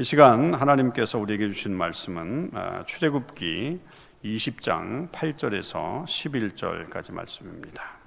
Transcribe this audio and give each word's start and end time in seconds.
이 0.00 0.04
시간 0.04 0.54
하나님께서 0.54 1.18
우리에게 1.18 1.48
주신 1.48 1.76
말씀은 1.76 2.52
아, 2.54 2.84
출애굽기 2.84 3.80
20장 4.24 5.10
8절에서 5.10 6.04
11절까지 6.04 7.12
말씀입니다. 7.12 7.98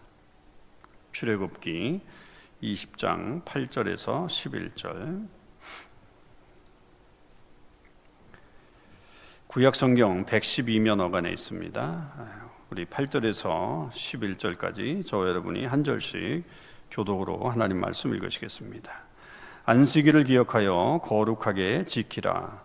출애굽기 1.12 2.00
20장 2.64 3.44
8절에서 3.44 4.26
11절 4.26 5.28
구약 9.48 9.76
성경 9.76 10.26
112면 10.26 11.02
어간에 11.02 11.30
있습니다. 11.30 12.14
우리 12.70 12.86
8절에서 12.86 13.90
11절까지 13.90 15.06
저 15.06 15.28
여러분이 15.28 15.66
한 15.66 15.84
절씩 15.84 16.46
교독으로 16.90 17.50
하나님 17.50 17.82
말씀 17.82 18.16
읽으시겠습니다. 18.16 19.11
안식일을 19.64 20.24
기억하여 20.24 21.02
거룩하게 21.04 21.86
지키라. 21.86 22.64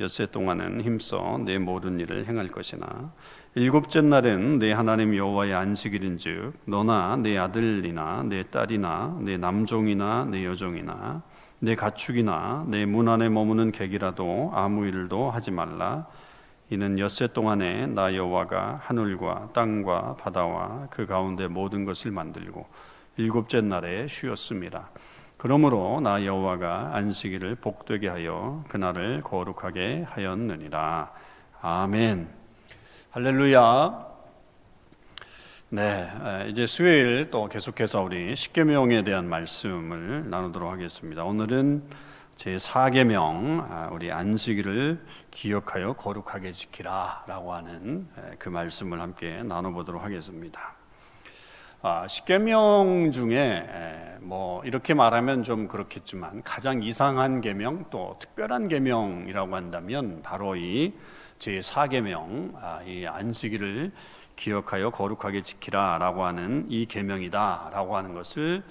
엿새 0.00 0.26
동안은 0.26 0.80
힘써 0.80 1.38
내 1.44 1.58
모든 1.58 2.00
일을 2.00 2.26
행할 2.26 2.48
것이나 2.48 3.12
일곱째 3.54 4.00
날은 4.00 4.58
내 4.58 4.72
하나님 4.72 5.16
여호와의 5.16 5.54
안식일인즉 5.54 6.54
너나 6.64 7.16
내 7.16 7.38
아들이나 7.38 8.24
내 8.24 8.42
딸이나 8.42 9.18
내 9.20 9.36
남종이나 9.36 10.24
내 10.24 10.44
여종이나 10.44 11.22
내 11.60 11.76
가축이나 11.76 12.64
내 12.66 12.86
문 12.86 13.08
안에 13.08 13.28
머무는 13.28 13.70
객이라도 13.70 14.50
아무 14.54 14.86
일도 14.86 15.30
하지 15.30 15.52
말라 15.52 16.08
이는 16.70 16.98
엿새 16.98 17.28
동안에 17.28 17.86
나 17.86 18.16
여호와가 18.16 18.80
하늘과 18.82 19.50
땅과 19.52 20.16
바다와 20.16 20.88
그 20.90 21.06
가운데 21.06 21.46
모든 21.46 21.84
것을 21.84 22.10
만들고 22.10 22.66
일곱째 23.18 23.60
날에 23.60 24.08
쉬었습니다. 24.08 24.90
그러므로 25.42 25.98
나 26.00 26.24
여호와가 26.24 26.90
안식일을 26.92 27.56
복되게 27.56 28.06
하여 28.06 28.62
그날을 28.68 29.22
거룩하게 29.22 30.04
하였느니라. 30.08 31.10
아멘. 31.60 32.28
할렐루야. 33.10 34.06
네, 35.70 36.08
이제 36.48 36.64
수요일 36.64 37.28
또 37.32 37.48
계속해서 37.48 38.02
우리 38.02 38.36
십계명에 38.36 39.02
대한 39.02 39.28
말씀을 39.28 40.30
나누도록 40.30 40.70
하겠습니다. 40.70 41.24
오늘은 41.24 41.90
제 42.36 42.54
4계명 42.54 43.68
아, 43.68 43.88
우리 43.90 44.12
안식일을 44.12 45.04
기억하여 45.32 45.94
거룩하게 45.94 46.52
지키라라고 46.52 47.52
하는 47.52 48.06
그 48.38 48.48
말씀을 48.48 49.00
함께 49.00 49.42
나눠 49.42 49.72
보도록 49.72 50.04
하겠습니다. 50.04 50.81
아, 51.84 52.06
십계명 52.06 53.10
중에 53.10 54.18
뭐 54.20 54.62
이렇게 54.64 54.94
말하면 54.94 55.42
좀 55.42 55.66
그렇겠지만 55.66 56.44
가장 56.44 56.80
이상한 56.80 57.40
계명 57.40 57.86
또 57.90 58.14
특별한 58.20 58.68
계명이라고 58.68 59.56
한다면 59.56 60.20
바로 60.22 60.54
이 60.54 60.94
제4계명 61.40 62.54
아, 62.54 62.82
이 62.86 63.04
안식일을 63.04 63.90
기억하여 64.36 64.90
거룩하게 64.90 65.42
지키라라고 65.42 66.24
하는 66.24 66.66
이 66.68 66.86
계명이다라고 66.86 67.96
하는 67.96 68.14
것을 68.14 68.62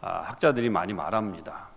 아, 0.00 0.22
학자들이 0.22 0.68
많이 0.68 0.92
말합니다. 0.92 1.68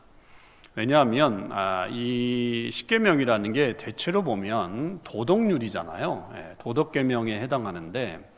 왜냐하면 0.73 1.51
이 1.91 2.69
십계명이라는 2.71 3.53
게 3.53 3.77
대체로 3.77 4.23
보면 4.23 5.01
도덕률이잖아요. 5.03 6.31
예, 6.37 6.55
도덕계명에 6.57 7.39
해당하는데 7.39 8.30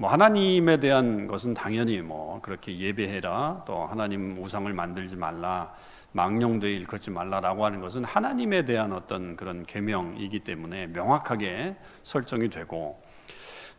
뭐 0.00 0.08
하나님에 0.08 0.76
대한 0.76 1.26
것은 1.26 1.54
당연히 1.54 2.00
뭐 2.00 2.40
그렇게 2.40 2.78
예배해라 2.78 3.64
또 3.66 3.84
하나님 3.84 4.36
우상을 4.38 4.72
만들지 4.72 5.16
말라 5.16 5.74
망령되이 6.12 6.76
일컫지 6.76 7.10
말라라고 7.10 7.64
하는 7.64 7.80
것은 7.80 8.04
하나님에 8.04 8.64
대한 8.64 8.92
어떤 8.92 9.34
그런 9.34 9.66
계명이기 9.66 10.40
때문에 10.40 10.86
명확하게 10.86 11.74
설정이 12.04 12.48
되고 12.48 13.02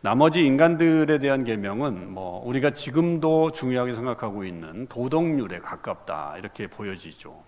나머지 0.02 0.44
인간들에 0.44 1.18
대한 1.18 1.42
계명은 1.42 2.12
뭐 2.12 2.42
우리가 2.44 2.70
지금도 2.70 3.52
중요하게 3.52 3.94
생각하고 3.94 4.44
있는 4.44 4.86
도덕률에 4.88 5.60
가깝다 5.60 6.36
이렇게 6.36 6.66
보여지죠. 6.66 7.42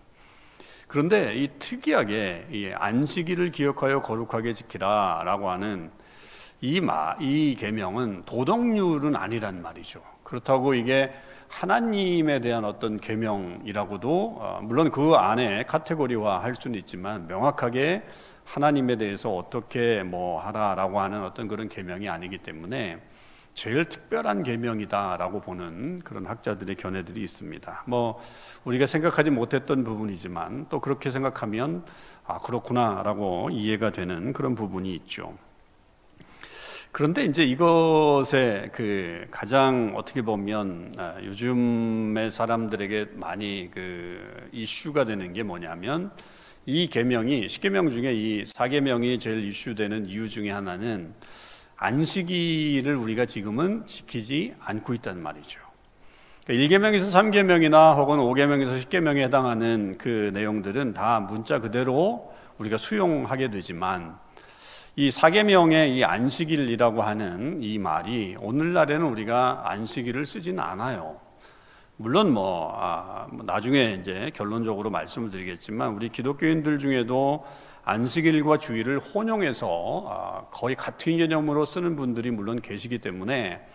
그런데 0.88 1.34
이 1.34 1.49
특이하게 1.59 2.49
이 2.50 2.71
안식일을 2.75 3.53
기억하여 3.53 4.00
거룩하게 4.00 4.55
지키라라고 4.55 5.50
하는 5.50 5.91
이, 6.65 6.81
마, 6.81 7.17
이 7.19 7.56
계명은 7.59 8.23
도덕률은 8.25 9.17
아니란 9.17 9.62
말이죠. 9.62 10.00
그렇다고 10.23 10.75
이게 10.75 11.12
하나님에 11.49 12.39
대한 12.39 12.65
어떤 12.65 13.00
계명이라고도 13.00 14.37
어, 14.39 14.61
물론 14.62 14.93
그 14.93 15.15
안에 15.15 15.65
카테고리화 15.65 16.41
할 16.41 16.55
수는 16.55 16.78
있지만 16.78 17.27
명확하게 17.27 18.05
하나님에 18.45 18.95
대해서 18.95 19.34
어떻게 19.34 20.05
뭐 20.05 20.41
하라라고 20.41 21.00
하는 21.00 21.25
어떤 21.25 21.49
그런 21.49 21.69
계명이 21.69 22.09
아니기 22.09 22.39
때문에 22.39 23.03
제일 23.55 23.84
특별한 23.84 24.44
계명이다라고 24.44 25.41
보는 25.41 25.99
그런 26.05 26.27
학자들의 26.27 26.77
견해들이 26.77 27.25
있습니다. 27.25 27.83
뭐 27.89 28.21
우리가 28.65 28.87
생각하지 28.87 29.31
못했던 29.33 29.83
부분이지만 29.83 30.67
또 30.69 30.81
그렇게 30.81 31.11
생각하면 31.11 31.84
아 32.25 32.39
그렇구나라고 32.39 33.50
이해가 33.50 33.91
되는 33.91 34.33
그런 34.33 34.55
부분이 34.55 34.94
있죠. 34.94 35.37
그런데 36.92 37.25
이제 37.25 37.42
이것에 37.42 38.69
그 38.75 39.26
가장 39.30 39.94
어떻게 39.97 40.20
보면 40.20 40.94
아, 40.98 41.16
요즘의 41.25 42.30
사람들에게 42.30 43.12
많이 43.14 43.70
그 43.72 44.20
이슈가 44.53 45.04
되는 45.04 45.32
게 45.32 45.42
뭐냐면 45.42 46.10
이 46.66 46.88
계명이 46.88 47.48
십계명 47.48 47.88
중에 47.88 48.12
이 48.12 48.44
사계명이 48.44 49.19
제일 49.19 49.42
이슈되는 49.42 50.06
이유 50.06 50.28
중에 50.28 50.50
하나는 50.50 51.14
안식일을 51.76 52.94
우리가 52.94 53.25
지금은 53.25 53.86
지키지 53.86 54.54
않고 54.60 54.92
있다는 54.92 55.22
말이죠. 55.22 55.60
1계명에서 56.47 57.08
그러니까 57.08 57.22
3계명이나 57.22 57.97
혹은 57.97 58.19
5계명에서 58.19 58.78
10계명에 58.84 59.22
해당하는 59.22 59.97
그 59.97 60.31
내용들은 60.34 60.92
다 60.92 61.20
문자 61.20 61.58
그대로 61.58 62.34
우리가 62.58 62.76
수용하게 62.76 63.50
되지만 63.50 64.19
이 64.94 65.10
사계명의 65.10 65.97
이 65.97 66.04
안식일이라고 66.04 67.00
하는 67.00 67.62
이 67.62 67.78
말이 67.78 68.36
오늘날에는 68.42 69.06
우리가 69.06 69.62
안식일을 69.64 70.26
쓰지는 70.26 70.60
않아요. 70.60 71.19
물론 71.97 72.34
뭐, 72.34 72.75
아, 72.76 73.26
뭐 73.32 73.42
나중에 73.42 73.97
이제 73.98 74.31
결론적으로 74.34 74.91
말씀을 74.91 75.31
드리겠지만 75.31 75.94
우리 75.94 76.10
기독교인들 76.10 76.78
중에도 76.78 77.42
안식일과 77.84 78.58
주일을 78.58 78.98
혼용해서 78.98 80.04
아, 80.10 80.47
거의 80.50 80.76
같은 80.76 81.16
개념으로 81.16 81.64
쓰는 81.64 81.97
분들이 81.97 82.31
물론 82.31 82.60
계시기 82.60 82.98
때문에 82.98 83.66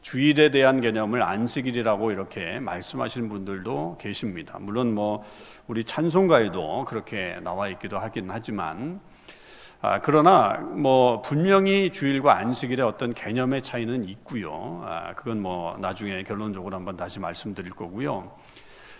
주일에 0.00 0.50
대한 0.50 0.80
개념을 0.80 1.22
안식일이라고 1.22 2.12
이렇게 2.12 2.60
말씀하시는 2.60 3.28
분들도 3.28 3.98
계십니다. 4.00 4.58
물론 4.58 4.94
뭐 4.94 5.22
우리 5.66 5.84
찬송가에도 5.84 6.86
그렇게 6.86 7.40
나와 7.42 7.68
있기도 7.68 7.98
하긴 7.98 8.30
하지만 8.30 9.00
아, 9.84 9.98
그러나 9.98 10.58
뭐 10.58 11.20
분명히 11.22 11.90
주일과 11.90 12.36
안식일의 12.38 12.86
어떤 12.86 13.12
개념의 13.14 13.62
차이는 13.62 14.08
있고요. 14.10 14.80
아, 14.86 15.12
그건 15.14 15.42
뭐 15.42 15.76
나중에 15.80 16.22
결론적으로 16.22 16.76
한번 16.76 16.96
다시 16.96 17.18
말씀드릴 17.18 17.72
거고요. 17.72 18.30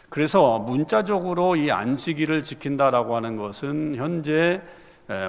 그래서 0.09 0.59
문자적으로 0.59 1.55
이 1.55 1.71
안식일을 1.71 2.43
지킨다라고 2.43 3.15
하는 3.15 3.37
것은 3.37 3.95
현재 3.95 4.61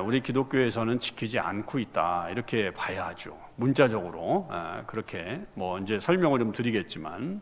우리 0.04 0.22
기독교에서는 0.22 1.00
지키지 1.00 1.38
않고 1.38 1.78
있다 1.78 2.30
이렇게 2.32 2.72
봐야 2.72 3.06
하죠. 3.10 3.38
문자적으로 3.56 4.48
아, 4.50 4.82
그렇게 4.88 5.40
뭐 5.54 5.78
이제 5.78 6.00
설명을 6.00 6.40
좀 6.40 6.52
드리겠지만 6.52 7.42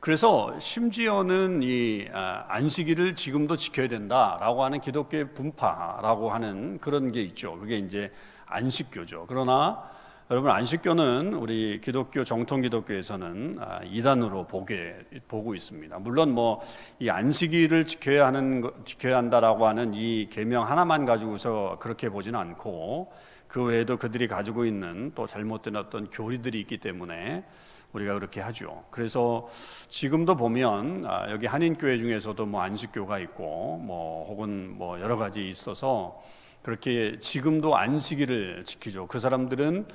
그래서 0.00 0.58
심지어는 0.60 1.60
이 1.62 2.06
아, 2.12 2.44
안식일을 2.48 3.14
지금도 3.16 3.56
지켜야 3.56 3.88
된다라고 3.88 4.62
하는 4.64 4.80
기독교의 4.80 5.34
분파라고 5.34 6.30
하는 6.30 6.78
그런 6.78 7.10
게 7.10 7.20
있죠. 7.22 7.58
그게 7.58 7.76
이제 7.76 8.12
안식교죠. 8.46 9.26
그러나 9.28 9.82
여러분 10.30 10.50
안식교는 10.52 11.34
우리 11.34 11.80
기독교 11.80 12.22
정통 12.22 12.60
기독교에서는 12.60 13.58
아, 13.60 13.80
이단으로 13.82 14.46
보게 14.46 14.96
보고 15.26 15.54
있습니다. 15.54 15.98
물론 15.98 16.32
뭐 16.32 16.60
이 17.00 17.10
안식일을 17.10 17.84
지켜야 17.86 18.26
하는 18.26 18.70
지켜야 18.84 19.16
한다라고 19.16 19.66
하는 19.66 19.94
이 19.94 20.28
계명 20.30 20.64
하나만 20.64 21.06
가지고서 21.06 21.76
그렇게 21.80 22.08
보지는 22.08 22.38
않고 22.38 23.12
그 23.48 23.64
외에도 23.64 23.96
그들이 23.96 24.28
가지고 24.28 24.64
있는 24.64 25.10
또 25.16 25.26
잘못된 25.26 25.74
어떤 25.74 26.08
교리들이 26.10 26.60
있기 26.60 26.78
때문에 26.78 27.44
우리가 27.92 28.14
그렇게 28.14 28.40
하죠. 28.40 28.84
그래서 28.90 29.48
지금도 29.88 30.36
보면 30.36 31.06
아, 31.06 31.30
여기 31.30 31.46
한인교회 31.46 31.98
중에서도 31.98 32.44
뭐 32.46 32.60
안식교가 32.62 33.18
있고 33.20 33.78
뭐 33.78 34.26
혹은 34.28 34.76
뭐 34.76 35.00
여러 35.00 35.16
가지 35.16 35.48
있어서 35.48 36.20
그렇게 36.62 37.18
지금도 37.18 37.76
안식일을 37.76 38.64
지키죠. 38.64 39.06
그 39.06 39.18
사람들은 39.18 39.86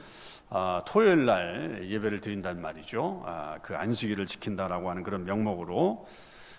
아, 0.49 0.81
토요일 0.85 1.25
날 1.25 1.87
예배를 1.89 2.19
드린단 2.19 2.61
말이죠. 2.61 3.23
아, 3.25 3.57
그 3.61 3.75
안식일을 3.75 4.27
지킨다라고 4.27 4.89
하는 4.89 5.03
그런 5.03 5.25
명목으로 5.25 6.05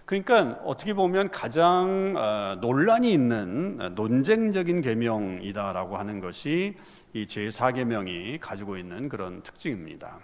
그러니까 0.04 0.60
어떻게 0.64 0.92
보면 0.92 1.30
가장 1.30 2.14
어, 2.16 2.58
논란이 2.60 3.10
있는 3.10 3.78
어, 3.80 3.88
논쟁적인 3.90 4.82
계명이다라고 4.82 5.96
하는 5.96 6.20
것이 6.20 6.74
이 7.14 7.26
제4계명이 7.26 8.38
가지고 8.40 8.76
있는 8.76 9.08
그런 9.08 9.42
특징입니다. 9.42 10.18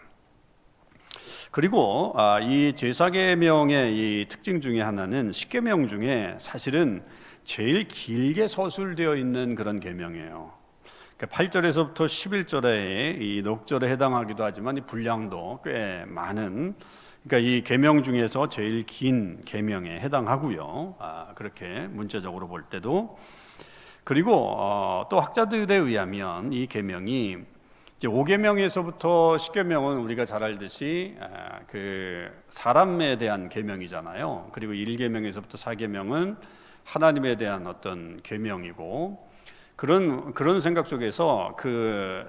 그리고 1.50 2.12
아, 2.14 2.38
이 2.38 2.72
제4계명의 2.76 3.92
이 3.92 4.26
특징 4.28 4.60
중에 4.60 4.80
하나는 4.80 5.32
10계명 5.32 5.88
중에 5.88 6.36
사실은 6.38 7.02
제일 7.42 7.88
길게 7.88 8.46
서술되어 8.46 9.16
있는 9.16 9.56
그런 9.56 9.80
계명이에요. 9.80 10.52
8절에서부터 11.18 11.94
그러니까 11.94 12.06
11절에 12.06 13.20
이 13.20 13.42
넉절에 13.42 13.90
해당하기도 13.90 14.44
하지만 14.44 14.76
이 14.76 14.80
분량도 14.80 15.60
꽤 15.64 16.04
많은 16.06 16.76
그러니까 17.24 17.50
이 17.50 17.62
계명 17.62 18.04
중에서 18.04 18.48
제일 18.48 18.86
긴 18.86 19.42
계명에 19.44 19.98
해당하고요. 19.98 20.94
아, 21.00 21.32
그렇게 21.34 21.88
문자적으로 21.88 22.46
볼 22.46 22.62
때도 22.62 23.18
그리고 24.04 24.54
어, 24.56 25.06
또 25.10 25.18
학자들에 25.18 25.74
의하면 25.74 26.52
이 26.52 26.68
계명이 26.68 27.38
이제 28.00 28.08
5계명에서부터 28.08 29.36
10계명은 29.36 30.02
우리가 30.02 30.24
잘 30.24 30.42
알듯이 30.42 31.14
아, 31.20 31.60
그 31.66 32.30
사람에 32.48 33.18
대한 33.18 33.50
계명이잖아요. 33.50 34.48
그리고 34.52 34.72
1계명에서부터 34.72 35.58
4계명은 35.58 36.38
하나님에 36.82 37.36
대한 37.36 37.66
어떤 37.66 38.18
계명이고 38.22 39.28
그런 39.76 40.32
그런 40.32 40.62
생각 40.62 40.86
속에서 40.86 41.52
그 41.58 42.24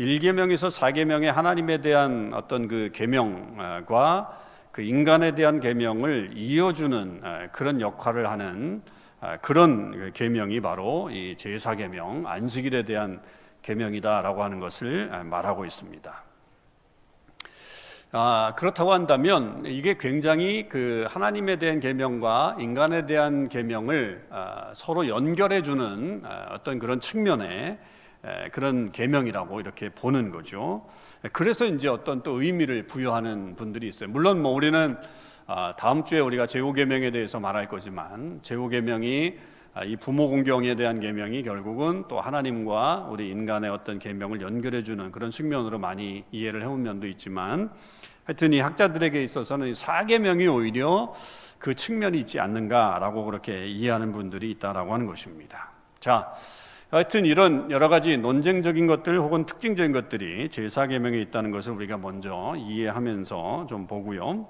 1계명에서 0.00 0.76
4계명의 0.76 1.26
하나님에 1.26 1.78
대한 1.78 2.32
어떤 2.34 2.66
그 2.66 2.90
계명과 2.92 4.40
그 4.72 4.82
인간에 4.82 5.36
대한 5.36 5.60
계명을 5.60 6.32
이어주는 6.34 7.20
아, 7.22 7.48
그런 7.52 7.80
역할을 7.80 8.28
하는 8.28 8.82
아, 9.20 9.36
그런 9.36 9.92
그 9.92 10.10
계명이 10.12 10.60
바로 10.60 11.08
이 11.12 11.36
제사 11.36 11.76
계명 11.76 12.24
안식일에 12.26 12.82
대한 12.82 13.20
계명이다라고 13.62 14.42
하는 14.42 14.60
것을 14.60 15.10
아, 15.12 15.22
말하고 15.22 15.64
있습니다. 15.64 16.22
아, 18.14 18.52
그렇다고 18.58 18.92
한다면 18.92 19.62
이게 19.64 19.96
굉장히 19.96 20.68
그 20.68 21.06
하나님에 21.08 21.56
대한 21.56 21.80
계명과 21.80 22.58
인간에 22.60 23.06
대한 23.06 23.48
계명을 23.48 24.26
아, 24.28 24.72
서로 24.74 25.08
연결해 25.08 25.62
주는 25.62 26.20
아, 26.24 26.48
어떤 26.50 26.78
그런 26.78 27.00
측면의 27.00 27.78
에, 28.24 28.48
그런 28.50 28.92
계명이라고 28.92 29.60
이렇게 29.60 29.88
보는 29.88 30.30
거죠. 30.30 30.86
그래서 31.32 31.64
이제 31.64 31.88
어떤 31.88 32.22
또 32.22 32.42
의미를 32.42 32.86
부여하는 32.86 33.56
분들이 33.56 33.88
있어요. 33.88 34.10
물론 34.10 34.42
뭐 34.42 34.52
우리는 34.52 34.96
아, 35.46 35.74
다음 35.76 36.04
주에 36.04 36.20
우리가 36.20 36.46
제후 36.46 36.72
계명에 36.72 37.10
대해서 37.10 37.40
말할 37.40 37.66
거지만 37.66 38.40
제후 38.42 38.68
계명이 38.68 39.34
아, 39.38 39.51
이 39.86 39.96
부모 39.96 40.28
공경에 40.28 40.74
대한 40.74 41.00
계명이 41.00 41.42
결국은 41.42 42.04
또 42.06 42.20
하나님과 42.20 43.08
우리 43.10 43.30
인간의 43.30 43.70
어떤 43.70 43.98
계명을 43.98 44.42
연결해 44.42 44.82
주는 44.82 45.10
그런 45.10 45.30
측면으로 45.30 45.78
많이 45.78 46.24
이해를 46.30 46.62
해온 46.62 46.82
면도 46.82 47.06
있지만 47.06 47.70
하여튼 48.24 48.52
이 48.52 48.60
학자들에게 48.60 49.22
있어서는 49.22 49.72
사계명이 49.72 50.46
오히려 50.46 51.14
그 51.58 51.74
측면이 51.74 52.18
있지 52.18 52.38
않는가라고 52.38 53.24
그렇게 53.24 53.66
이해하는 53.66 54.12
분들이 54.12 54.50
있다라고 54.50 54.92
하는 54.92 55.06
것입니다. 55.06 55.70
자, 55.98 56.34
하여튼 56.90 57.24
이런 57.24 57.70
여러 57.70 57.88
가지 57.88 58.18
논쟁적인 58.18 58.86
것들 58.86 59.18
혹은 59.18 59.46
특징적인 59.46 59.92
것들이 59.92 60.50
제사계명에 60.50 61.18
있다는 61.22 61.50
것을 61.50 61.72
우리가 61.72 61.96
먼저 61.96 62.54
이해하면서 62.58 63.66
좀 63.70 63.86
보고요. 63.86 64.48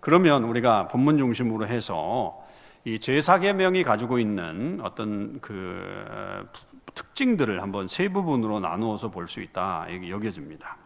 그러면 0.00 0.42
우리가 0.42 0.88
본문 0.88 1.18
중심으로 1.18 1.68
해서 1.68 2.44
이 2.86 3.00
제사계 3.00 3.52
명이 3.52 3.82
가지고 3.82 4.20
있는 4.20 4.78
어떤 4.80 5.40
그 5.40 6.48
특징들을 6.94 7.60
한번 7.60 7.88
세 7.88 8.08
부분으로 8.08 8.60
나누어서 8.60 9.10
볼 9.10 9.26
수 9.26 9.40
있다 9.40 9.88
여겨집니다. 10.08 10.76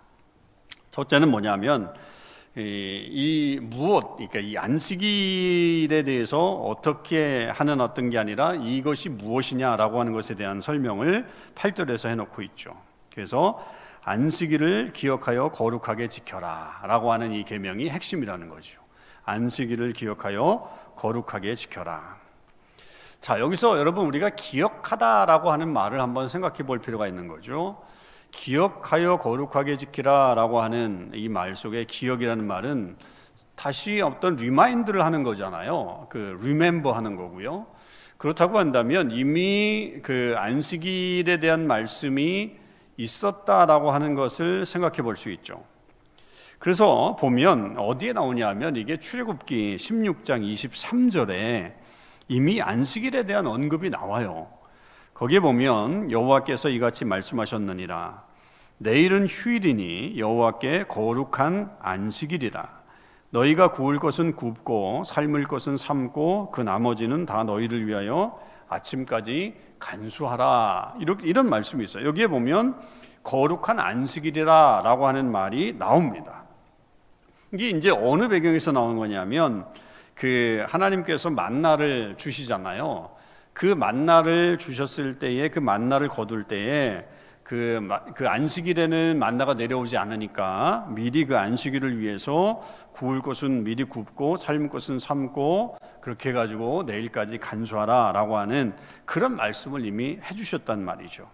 첫째는 0.91 1.31
뭐냐면 1.31 1.93
이, 2.57 2.63
이 2.63 3.61
무엇, 3.61 4.17
그러니까 4.17 4.39
이 4.39 4.57
안식일에 4.57 6.03
대해서 6.03 6.55
어떻게 6.55 7.51
하는 7.53 7.83
어떤 7.83 8.09
게 8.09 8.17
아니라 8.17 8.55
이것이 8.55 9.11
무엇이냐라고 9.11 10.01
하는 10.01 10.15
것에 10.15 10.35
대한 10.35 10.63
설명을 10.63 11.27
8절에서 11.55 12.09
해놓고 12.09 12.41
있죠. 12.41 12.75
그래서 13.13 13.63
안식일을 14.05 14.95
기억하여 14.95 15.51
거룩하게 15.51 16.09
지켜라라고 16.09 17.13
하는 17.13 17.33
이 17.33 17.45
계명이 17.45 17.91
핵심이라는 17.91 18.49
거죠. 18.49 18.81
안식일을 19.25 19.93
기억하여 19.93 20.81
거룩하게 21.01 21.55
지켜라. 21.55 22.19
자, 23.21 23.41
여기서 23.41 23.79
여러분 23.79 24.07
우리가 24.07 24.31
기억하다라고 24.31 25.51
하는 25.51 25.73
말을 25.73 25.99
한번 26.01 26.29
생각해 26.29 26.59
볼 26.65 26.79
필요가 26.79 27.07
있는 27.09 27.27
거죠. 27.27 27.81
기억하여 28.31 29.17
거룩하게 29.17 29.79
지키라라고 29.79 30.61
하는 30.61 31.11
이 31.15 31.29
말 31.29 31.57
속에 31.57 31.85
기억이라는 31.85 32.47
말은 32.47 32.97
다시 33.57 34.01
어떤 34.03 34.37
remind를 34.37 35.03
하는 35.05 35.23
거잖아요. 35.23 36.07
그 36.11 36.39
remember 36.43 36.93
하는 36.93 37.17
거고요. 37.17 37.67
그렇다고 38.19 38.59
한다면 38.59 39.11
이미 39.11 39.95
그 40.03 40.35
안식일에 40.37 41.39
대한 41.39 41.67
말씀이 41.67 42.57
있었다라고 42.99 43.91
하는 43.91 44.15
것을 44.15 44.67
생각해 44.67 45.01
볼 45.03 45.17
수 45.17 45.31
있죠. 45.31 45.65
그래서 46.61 47.17
보면 47.19 47.79
어디에 47.79 48.13
나오냐면 48.13 48.77
이게 48.77 48.99
출애굽기 48.99 49.79
16장 49.79 50.45
23절에 50.45 51.73
이미 52.29 52.61
안식일에 52.61 53.25
대한 53.25 53.47
언급이 53.47 53.89
나와요. 53.89 54.47
거기에 55.15 55.41
보면 55.41 56.11
여호와께서 56.11 56.69
이같이 56.69 57.07
말씀하셨느니라 57.07 58.25
내일은 58.77 59.27
휴일이니 59.27 60.19
여호와께 60.19 60.85
거룩한 60.85 61.79
안식일이라 61.81 62.69
너희가 63.31 63.71
구울 63.71 63.99
것은 63.99 64.37
굽고 64.37 65.05
삶을 65.07 65.45
것은 65.45 65.79
삶고 65.79 66.51
그 66.51 66.61
나머지는 66.61 67.25
다 67.25 67.43
너희를 67.43 67.87
위하여 67.87 68.39
아침까지 68.69 69.57
간수하라 69.79 70.97
이렇게 71.01 71.27
이런 71.27 71.49
말씀이 71.49 71.83
있어요. 71.85 72.07
여기에 72.07 72.27
보면 72.27 72.79
거룩한 73.23 73.81
안식일이라라고 73.81 75.07
하는 75.07 75.33
말이 75.33 75.75
나옵니다. 75.79 76.40
이게 77.53 77.71
이제 77.71 77.91
어느 77.91 78.29
배경에서 78.29 78.73
나온 78.73 78.97
거냐면 78.97 79.67
그 80.15 80.65
하나님께서 80.69 81.31
만나를 81.31 82.15
주시잖아요. 82.17 83.11
그 83.53 83.67
만나를 83.67 84.59
주셨을 84.59 85.19
때에 85.19 85.49
그 85.49 85.59
만나를 85.59 86.09
거둘 86.09 86.45
때에 86.45 87.05
그, 87.43 87.81
그 88.15 88.29
안식일에는 88.29 89.19
만나가 89.19 89.55
내려오지 89.55 89.97
않으니까 89.97 90.87
미리 90.91 91.25
그 91.25 91.37
안식일을 91.37 91.99
위해서 91.99 92.63
구울 92.93 93.21
것은 93.21 93.65
미리 93.65 93.83
굽고 93.83 94.37
삶을 94.37 94.69
것은 94.69 95.01
삶고 95.01 95.79
그렇게 96.01 96.29
해가지고 96.29 96.85
내일까지 96.85 97.39
간수하라 97.39 98.13
라고 98.13 98.39
하는 98.39 98.77
그런 99.05 99.35
말씀을 99.35 99.85
이미 99.85 100.19
해주셨단 100.23 100.85
말이죠. 100.85 101.29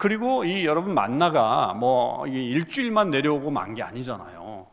그리고 0.00 0.44
이 0.44 0.66
여러분 0.66 0.94
만나가 0.94 1.72
뭐 1.74 2.26
일주일만 2.26 3.10
내려오고 3.10 3.52
만 3.52 3.74
게 3.74 3.84
아니잖아요. 3.84 4.66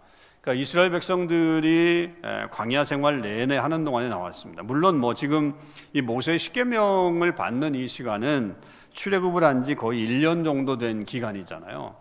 그러니까 0.44 0.62
이스라엘 0.62 0.90
백성들이 0.92 2.12
광야 2.52 2.84
생활 2.84 3.22
내내 3.22 3.56
하는 3.58 3.86
동안에 3.86 4.10
나왔습니다. 4.10 4.62
물론 4.64 5.00
뭐 5.00 5.14
지금 5.14 5.54
이 5.94 6.02
모세 6.02 6.38
십계명을 6.38 7.34
받는 7.34 7.76
이 7.76 7.88
시간은 7.88 8.58
출애굽을 8.92 9.42
한 9.44 9.64
지 9.64 9.76
거의 9.76 10.06
1년 10.06 10.44
정도 10.44 10.78
된 10.78 11.06
기간이잖아요. 11.06 11.96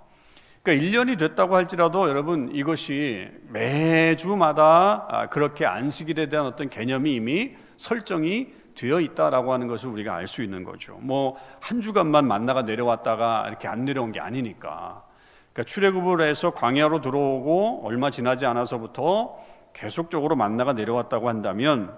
그러니까 0.64 0.84
1년이 0.84 1.18
됐다고 1.18 1.54
할지라도 1.54 2.08
여러분 2.08 2.50
이것이 2.52 3.28
매주마다 3.50 5.06
아, 5.08 5.26
그렇게 5.28 5.64
안식일에 5.64 6.26
대한 6.28 6.46
어떤 6.46 6.68
개념이 6.68 7.14
이미 7.14 7.52
설정이 7.76 8.49
되어 8.75 8.99
있다라고 9.00 9.52
하는 9.52 9.68
것을 9.68 9.88
우리가 9.90 10.16
알 10.16 10.26
수 10.26 10.42
있는 10.42 10.64
거죠. 10.64 10.99
뭐 11.00 11.37
한 11.61 11.80
주간만 11.80 12.26
만나가 12.26 12.62
내려왔다가 12.62 13.44
이렇게 13.46 13.68
안 13.68 13.84
내려온 13.84 14.11
게 14.11 14.18
아니니까. 14.18 15.04
그러니까 15.52 15.64
출애굽을 15.64 16.23
해서 16.23 16.50
광야로 16.52 17.00
들어오고 17.00 17.82
얼마 17.85 18.11
지나지 18.11 18.47
않아서부터 18.47 19.37
계속적으로 19.73 20.37
만나가 20.37 20.73
내려왔다고 20.73 21.28
한다면 21.28 21.94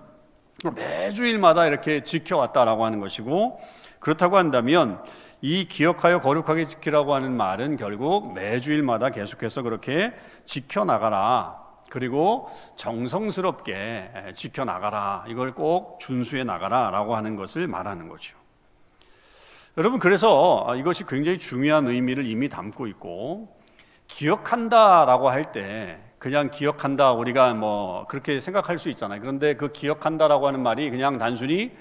매주일마다 0.74 1.66
이렇게 1.66 2.02
지켜왔다라고 2.02 2.84
하는 2.84 3.00
것이고 3.00 3.60
그렇다고 4.00 4.36
한다면 4.36 5.02
이 5.40 5.66
기억하여 5.66 6.20
거룩하게 6.20 6.64
지키라고 6.64 7.14
하는 7.14 7.36
말은 7.36 7.76
결국 7.76 8.32
매주일마다 8.34 9.10
계속해서 9.10 9.62
그렇게 9.62 10.12
지켜나가라. 10.46 11.62
그리고 11.90 12.48
정성스럽게 12.76 14.32
지켜나가라. 14.34 15.24
이걸 15.28 15.54
꼭 15.54 16.00
준수해 16.00 16.44
나가라 16.44 16.90
라고 16.90 17.14
하는 17.14 17.36
것을 17.36 17.66
말하는 17.66 18.08
거죠. 18.08 18.36
여러분 19.76 19.98
그래서 19.98 20.72
이것이 20.76 21.04
굉장히 21.04 21.36
중요한 21.38 21.88
의미를 21.88 22.26
이미 22.26 22.48
담고 22.48 22.86
있고 22.86 23.56
기억한다라고 24.06 25.30
할 25.30 25.50
때 25.50 25.98
그냥 26.18 26.50
기억한다 26.50 27.12
우리가 27.12 27.52
뭐 27.54 28.06
그렇게 28.06 28.40
생각할 28.40 28.78
수 28.78 28.88
있잖아요. 28.90 29.20
그런데 29.20 29.56
그 29.56 29.72
기억한다라고 29.72 30.46
하는 30.46 30.62
말이 30.62 30.88
그냥 30.90 31.18
단순히 31.18 31.72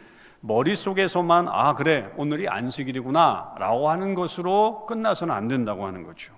머릿속에서만 0.41 1.47
아 1.47 1.75
그래 1.75 2.09
오늘이 2.17 2.49
안식일이구나라고 2.49 3.89
하는 3.89 4.15
것으로 4.15 4.85
끝나서는 4.87 5.33
안 5.33 5.47
된다고 5.47 5.85
하는 5.85 6.03
거죠. 6.03 6.33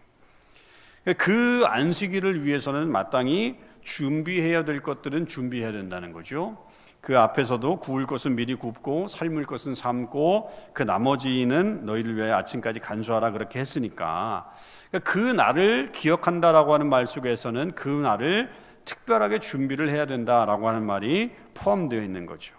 그 1.18 1.64
안식일을 1.66 2.44
위해서는 2.44 2.92
마땅히 2.92 3.56
준비해야 3.82 4.66
될 4.66 4.82
것들은 4.82 5.26
준비해야 5.26 5.72
된다는 5.72 6.12
거죠. 6.12 6.65
그 7.06 7.20
앞에서도 7.20 7.76
구울 7.78 8.08
것은 8.08 8.36
미리 8.36 8.56
굽고 8.56 9.08
삶을 9.08 9.44
것은 9.44 9.76
삶고 9.76 10.52
그 10.74 10.82
나머지는 10.82 11.86
너희를 11.86 12.16
위해 12.16 12.32
아침까지 12.32 12.80
간수하라 12.80 13.30
그렇게 13.30 13.60
했으니까 13.60 14.52
그러니까 14.90 15.12
그 15.12 15.20
날을 15.20 15.92
기억한다라고 15.92 16.74
하는 16.74 16.90
말 16.90 17.06
속에서는 17.06 17.74
그 17.76 17.90
날을 17.90 18.50
특별하게 18.86 19.38
준비를 19.38 19.92
해야 19.92 20.08
된다라고 20.08 20.68
하는 20.68 20.84
말이 20.84 21.32
포함되어 21.54 22.02
있는 22.02 22.26
거죠. 22.26 22.56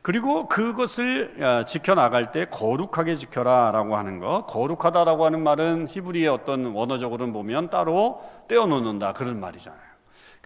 그리고 0.00 0.46
그것을 0.46 1.42
어, 1.42 1.64
지켜나갈 1.64 2.30
때 2.30 2.44
거룩하게 2.44 3.16
지켜라라고 3.16 3.96
하는 3.96 4.20
것. 4.20 4.46
거룩하다라고 4.46 5.24
하는 5.24 5.42
말은 5.42 5.88
히브리의 5.88 6.28
어떤 6.28 6.66
원어적으로는 6.66 7.32
보면 7.32 7.68
따로 7.70 8.22
떼어놓는다 8.46 9.12
그런 9.12 9.40
말이잖아요. 9.40 9.87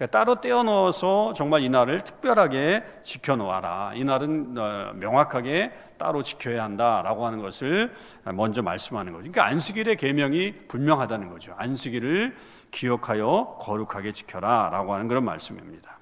그러니까 0.02 0.18
따로 0.18 0.40
떼어넣어서 0.40 1.32
정말 1.32 1.62
이 1.62 1.68
날을 1.68 2.00
특별하게 2.00 2.82
지켜놓아라. 3.04 3.92
이 3.94 4.02
날은 4.02 4.59
어, 4.59 4.92
명확하게 4.94 5.71
따로 5.97 6.25
지켜야 6.25 6.64
한다라고 6.64 7.25
하는 7.25 7.40
것을 7.40 7.94
먼저 8.35 8.62
말씀하는 8.62 9.12
거죠. 9.12 9.30
그러니까 9.30 9.47
안식일의 9.47 9.97
계명이 9.97 10.66
분명하다는 10.66 11.30
거죠. 11.30 11.54
안식일을 11.56 12.35
기억하여 12.73 13.59
거룩하게 13.61 14.12
지켜라라고 14.12 14.92
하는 14.92 15.06
그런 15.06 15.25
말씀입니다. 15.25 15.99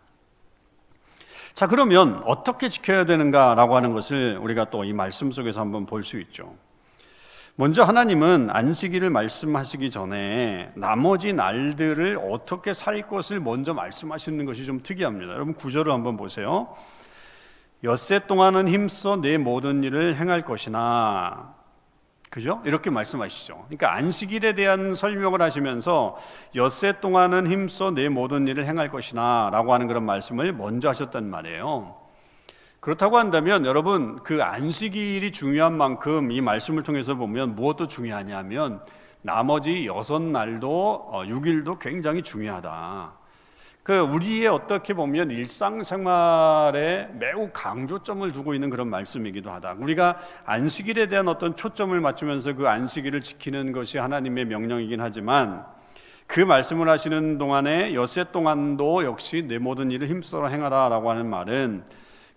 자, 1.52 1.66
그러면 1.66 2.22
어떻게 2.24 2.70
지켜야 2.70 3.04
되는가라고 3.04 3.76
하는 3.76 3.92
것을 3.92 4.38
우리가 4.38 4.70
또 4.70 4.84
이 4.84 4.94
말씀 4.94 5.30
속에서 5.30 5.60
한번 5.60 5.84
볼 5.84 6.02
수 6.02 6.18
있죠. 6.20 6.54
먼저 7.56 7.82
하나님은 7.82 8.48
안식일을 8.50 9.10
말씀하시기 9.10 9.90
전에 9.90 10.70
나머지 10.74 11.32
날들을 11.32 12.18
어떻게 12.30 12.72
살 12.72 13.02
것을 13.02 13.40
먼저 13.40 13.74
말씀하시는 13.74 14.44
것이 14.46 14.64
좀 14.64 14.82
특이합니다. 14.82 15.32
여러분 15.32 15.54
구절을 15.54 15.92
한번 15.92 16.16
보세요. 16.16 16.74
엿새 17.84 18.26
동안은 18.26 18.68
힘써 18.68 19.16
내 19.16 19.36
모든 19.38 19.82
일을 19.82 20.16
행할 20.16 20.42
것이나 20.42 21.54
그죠? 22.30 22.62
이렇게 22.64 22.90
말씀하시죠. 22.90 23.64
그러니까 23.66 23.94
안식일에 23.94 24.54
대한 24.54 24.94
설명을 24.94 25.42
하시면서 25.42 26.16
엿새 26.54 27.00
동안은 27.00 27.48
힘써 27.48 27.90
내 27.90 28.08
모든 28.08 28.46
일을 28.46 28.64
행할 28.64 28.88
것이나 28.88 29.50
라고 29.50 29.74
하는 29.74 29.88
그런 29.88 30.04
말씀을 30.04 30.52
먼저 30.52 30.88
하셨단 30.88 31.28
말이에요. 31.28 31.99
그렇다고 32.80 33.18
한다면 33.18 33.66
여러분 33.66 34.22
그 34.22 34.42
안식일이 34.42 35.32
중요한 35.32 35.76
만큼 35.76 36.32
이 36.32 36.40
말씀을 36.40 36.82
통해서 36.82 37.14
보면 37.14 37.54
무엇도 37.54 37.88
중요하냐면 37.88 38.82
나머지 39.20 39.86
여섯 39.86 40.22
날도 40.22 41.10
6일도 41.26 41.68
어, 41.68 41.78
굉장히 41.78 42.22
중요하다. 42.22 43.12
그 43.82 43.98
우리의 43.98 44.46
어떻게 44.46 44.94
보면 44.94 45.30
일상생활에 45.30 47.10
매우 47.18 47.50
강조점을 47.52 48.32
두고 48.32 48.54
있는 48.54 48.70
그런 48.70 48.88
말씀이기도 48.88 49.50
하다. 49.50 49.76
우리가 49.78 50.16
안식일에 50.46 51.08
대한 51.08 51.28
어떤 51.28 51.56
초점을 51.56 51.98
맞추면서 52.00 52.54
그 52.54 52.66
안식일을 52.66 53.20
지키는 53.20 53.72
것이 53.72 53.98
하나님의 53.98 54.46
명령이긴 54.46 55.02
하지만 55.02 55.66
그 56.26 56.40
말씀을 56.40 56.88
하시는 56.88 57.36
동안에 57.36 57.92
엿새 57.92 58.24
동안도 58.32 59.04
역시 59.04 59.44
내 59.46 59.58
모든 59.58 59.90
일을 59.90 60.08
힘써 60.08 60.46
행하라라고 60.46 61.10
하는 61.10 61.28
말은 61.28 61.84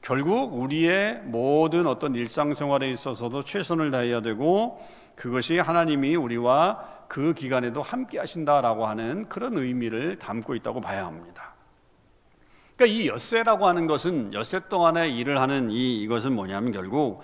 결국 0.04 0.56
우리의 0.56 1.22
모든 1.24 1.88
어떤 1.88 2.14
일상생활에 2.14 2.92
있어서도 2.92 3.44
최선을 3.44 3.90
다해야 3.90 4.22
되고 4.22 4.82
그것이 5.16 5.60
하나님이 5.60 6.18
우리와 6.18 7.06
그 7.08 7.34
기간에도 7.34 7.82
함께 7.82 8.20
하신다라고 8.20 8.86
하는 8.86 9.30
그런 9.30 9.58
의미를 9.58 10.20
담고 10.20 10.56
있다고 10.56 10.82
봐야 10.82 11.06
합니다. 11.06 11.56
그러니까 12.76 12.98
이 12.98 13.08
엿새라고 13.08 13.66
하는 13.66 13.88
것은 13.88 14.34
엿새 14.34 14.68
동안에 14.68 15.08
일을 15.08 15.40
하는 15.40 15.72
이 15.72 16.02
이것은 16.02 16.34
뭐냐면 16.34 16.74
결국 16.74 17.22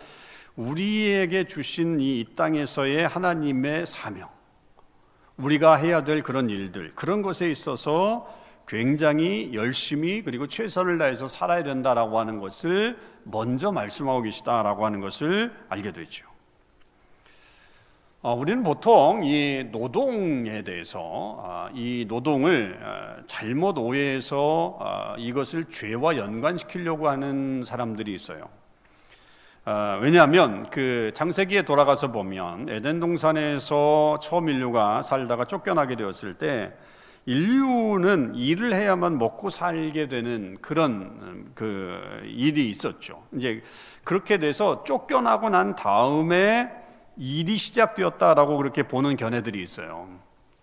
우리에게 0.55 1.47
주신 1.47 1.99
이 1.99 2.23
땅에서의 2.37 3.09
하나님의 3.09 3.87
사명, 3.87 4.29
우리가 5.35 5.75
해야 5.75 6.05
될 6.05 6.21
그런 6.21 6.49
일들, 6.49 6.91
그런 6.91 7.23
것에 7.23 7.51
있어서 7.51 8.25
굉장히 8.69 9.49
열심히 9.55 10.21
그리고 10.21 10.45
최선을 10.45 10.99
다해서 10.99 11.27
살아야 11.27 11.63
된다라고 11.63 12.19
하는 12.19 12.39
것을 12.39 12.99
먼저 13.23 13.71
말씀하고 13.71 14.21
계시다라고 14.21 14.85
하는 14.85 15.01
것을 15.01 15.51
알게 15.69 15.91
되죠. 15.91 16.27
어, 18.21 18.35
우리는 18.35 18.61
보통 18.61 19.23
이 19.23 19.65
노동에 19.71 20.61
대해서 20.61 20.99
어, 21.01 21.69
이 21.73 22.05
노동을 22.07 22.79
어, 22.79 23.23
잘못 23.25 23.75
오해해서 23.79 24.77
어, 24.79 25.15
이것을 25.17 25.65
죄와 25.65 26.17
연관시키려고 26.17 27.09
하는 27.09 27.63
사람들이 27.65 28.13
있어요. 28.13 28.49
어, 29.65 29.97
왜냐하면 29.99 30.69
그 30.69 31.09
창세기에 31.15 31.63
돌아가서 31.63 32.11
보면 32.11 32.69
에덴 32.69 32.99
동산에서 32.99 34.19
처음 34.21 34.47
인류가 34.47 35.01
살다가 35.01 35.45
쫓겨나게 35.45 35.95
되었을 35.95 36.35
때 36.35 36.71
인류는 37.29 38.33
일을 38.33 38.73
해야만 38.73 39.19
먹고 39.19 39.51
살게 39.51 40.07
되는 40.07 40.57
그런 40.61 40.91
음, 41.21 41.51
그 41.53 42.23
일이 42.25 42.71
있었죠. 42.71 43.23
이제 43.35 43.61
그렇게 44.03 44.39
돼서 44.39 44.83
쫓겨나고 44.83 45.49
난 45.49 45.75
다음에 45.75 46.71
일이 47.17 47.55
시작되었다라고 47.55 48.57
그렇게 48.57 48.81
보는 48.81 49.15
견해들이 49.15 49.61
있어요. 49.61 50.09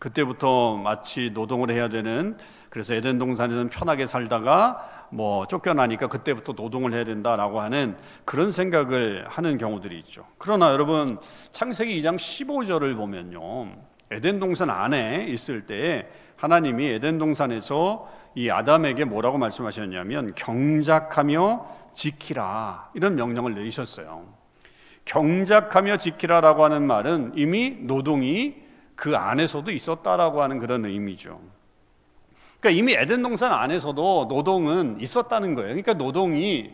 그때부터 0.00 0.76
마치 0.76 1.30
노동을 1.32 1.70
해야 1.70 1.88
되는 1.88 2.37
그래서 2.68 2.94
에덴 2.94 3.18
동산에는 3.18 3.68
편하게 3.68 4.04
살다가 4.04 5.06
뭐 5.11 5.46
쫓겨나니까 5.46 6.08
그때부터 6.08 6.54
노동을 6.54 6.92
해야 6.92 7.04
된다라고 7.04 7.61
하는 7.61 7.96
그런 8.25 8.50
생각을 8.50 9.26
하는 9.28 9.56
경우들이 9.56 9.96
있죠. 10.00 10.26
그러나 10.37 10.73
여러분 10.73 11.18
창세기 11.52 12.02
2장 12.02 12.16
15절을 12.16 12.96
보면요. 12.96 13.70
에덴 14.11 14.38
동산 14.38 14.70
안에 14.70 15.26
있을 15.28 15.66
때 15.66 16.08
하나님이 16.37 16.88
에덴 16.88 17.19
동산에서 17.19 18.09
이 18.35 18.50
아담에게 18.50 19.05
뭐라고 19.05 19.38
말씀하셨냐면 19.38 20.35
경작하며 20.35 21.66
지키라 21.95 22.90
이런 22.95 23.14
명령을 23.14 23.55
내리셨어요. 23.55 24.26
경작하며 25.07 25.97
지키라라고 25.97 26.64
하는 26.64 26.87
말은 26.87 27.33
이미 27.37 27.71
노동이 27.81 28.55
그 28.95 29.16
안에서도 29.16 29.71
있었다라고 29.71 30.43
하는 30.43 30.59
그런 30.59 30.85
의미죠. 30.85 31.40
그러니까 32.61 32.71
이미 32.81 32.95
에덴 32.95 33.23
동산 33.23 33.52
안에서도 33.52 34.26
노동은 34.28 35.00
있었다는 35.00 35.55
거예요. 35.55 35.69
그러니까 35.69 35.95
노동이 35.95 36.73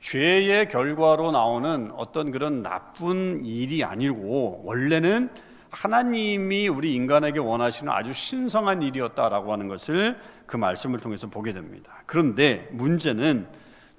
죄의 0.00 0.68
결과로 0.68 1.30
나오는 1.30 1.90
어떤 1.96 2.30
그런 2.30 2.62
나쁜 2.62 3.44
일이 3.44 3.84
아니고 3.84 4.62
원래는 4.64 5.30
하나님이 5.72 6.68
우리 6.68 6.94
인간에게 6.94 7.40
원하시는 7.40 7.90
아주 7.90 8.12
신성한 8.12 8.82
일이었다라고 8.82 9.52
하는 9.52 9.68
것을 9.68 10.18
그 10.46 10.56
말씀을 10.56 11.00
통해서 11.00 11.28
보게 11.28 11.52
됩니다. 11.52 12.02
그런데 12.06 12.68
문제는 12.72 13.48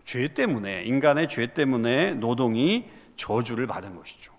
죄 0.05 0.27
때문에 0.27 0.83
인간의 0.83 1.27
죄 1.27 1.47
때문에 1.47 2.11
노동이 2.11 2.85
저주를 3.15 3.67
받은 3.67 3.95
것이죠. 3.95 4.31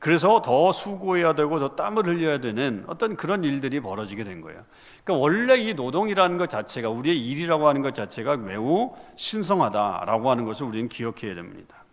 그래서 0.00 0.42
더 0.42 0.70
수고해야 0.70 1.34
되고 1.34 1.58
더 1.58 1.76
땀을 1.76 2.06
흘려야 2.06 2.38
되는 2.38 2.84
어떤 2.88 3.16
그런 3.16 3.42
일들이 3.42 3.80
벌어지게 3.80 4.24
된 4.24 4.42
거예요. 4.42 4.62
그러니까 5.02 5.22
원래 5.22 5.56
이 5.56 5.72
노동이라는 5.72 6.36
것 6.36 6.50
자체가 6.50 6.90
우리의 6.90 7.16
일이라고 7.26 7.66
하는 7.66 7.80
것 7.80 7.94
자체가 7.94 8.36
매우 8.36 8.92
신성하다라고 9.16 10.30
하는 10.30 10.44
것을 10.44 10.66
우리는 10.66 10.88
기억해야 10.88 11.34
됩니다. 11.34 11.83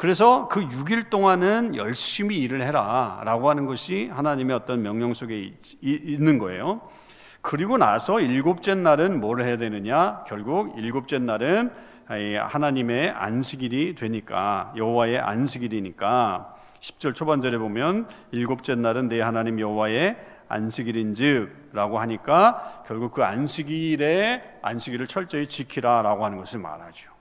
그래서 0.00 0.48
그 0.48 0.66
6일 0.66 1.10
동안은 1.10 1.76
열심히 1.76 2.38
일을 2.38 2.62
해라 2.62 3.20
라고 3.26 3.50
하는 3.50 3.66
것이 3.66 4.08
하나님의 4.10 4.56
어떤 4.56 4.80
명령 4.80 5.12
속에 5.12 5.52
있는 5.82 6.38
거예요. 6.38 6.80
그리고 7.42 7.76
나서 7.76 8.18
일곱째 8.18 8.74
날은 8.74 9.20
뭘 9.20 9.42
해야 9.42 9.58
되느냐? 9.58 10.24
결국 10.26 10.78
일곱째 10.78 11.18
날은 11.18 11.70
하나님의 12.08 13.10
안식일이 13.10 13.94
되니까 13.94 14.72
여호와의 14.74 15.18
안식일이니까 15.18 16.54
10절 16.80 17.14
초반절에 17.14 17.58
보면 17.58 18.08
일곱째 18.30 18.74
날은 18.76 19.08
내 19.08 19.20
하나님 19.20 19.60
여호와의 19.60 20.16
안식일인즉라고 20.48 21.98
하니까 21.98 22.84
결국 22.86 23.12
그 23.12 23.22
안식일에 23.22 24.60
안식일을 24.62 25.08
철저히 25.08 25.46
지키라라고 25.46 26.24
하는 26.24 26.38
것을 26.38 26.58
말하죠. 26.58 27.19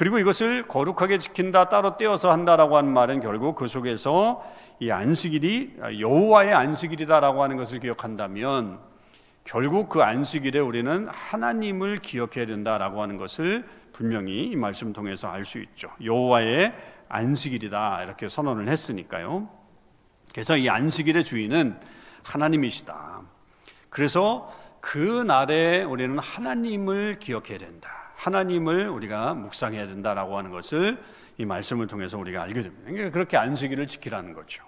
그리고 0.00 0.18
이것을 0.18 0.62
거룩하게 0.66 1.18
지킨다 1.18 1.68
따로 1.68 1.98
떼어서 1.98 2.32
한다라고 2.32 2.78
하는 2.78 2.90
말은 2.90 3.20
결국 3.20 3.54
그 3.54 3.68
속에서 3.68 4.42
이 4.78 4.90
안식일이 4.90 5.74
여호와의 6.00 6.54
안식일이다라고 6.54 7.42
하는 7.42 7.58
것을 7.58 7.80
기억한다면 7.80 8.80
결국 9.44 9.90
그 9.90 10.02
안식일에 10.02 10.58
우리는 10.58 11.06
하나님을 11.06 11.98
기억해야 11.98 12.46
된다라고 12.46 13.02
하는 13.02 13.18
것을 13.18 13.68
분명히 13.92 14.46
이 14.46 14.56
말씀 14.56 14.94
통해서 14.94 15.28
알 15.28 15.44
수 15.44 15.58
있죠. 15.58 15.90
여호와의 16.02 16.72
안식일이다 17.10 18.04
이렇게 18.04 18.26
선언을 18.28 18.68
했으니까요. 18.68 19.50
그래서 20.32 20.56
이 20.56 20.70
안식일의 20.70 21.26
주인은 21.26 21.78
하나님이시다. 22.22 23.20
그래서 23.90 24.50
그 24.80 25.24
날에 25.24 25.82
우리는 25.82 26.18
하나님을 26.18 27.18
기억해야 27.18 27.58
된다. 27.58 27.99
하나님을 28.20 28.88
우리가 28.88 29.32
묵상해야 29.32 29.86
된다라고 29.86 30.36
하는 30.36 30.50
것을 30.50 30.98
이 31.38 31.46
말씀을 31.46 31.86
통해서 31.86 32.18
우리가 32.18 32.42
알게 32.42 32.62
됩니다. 32.62 32.84
그러니까 32.84 33.10
그렇게 33.10 33.38
안식일을 33.38 33.86
지키라는 33.86 34.34
거죠. 34.34 34.62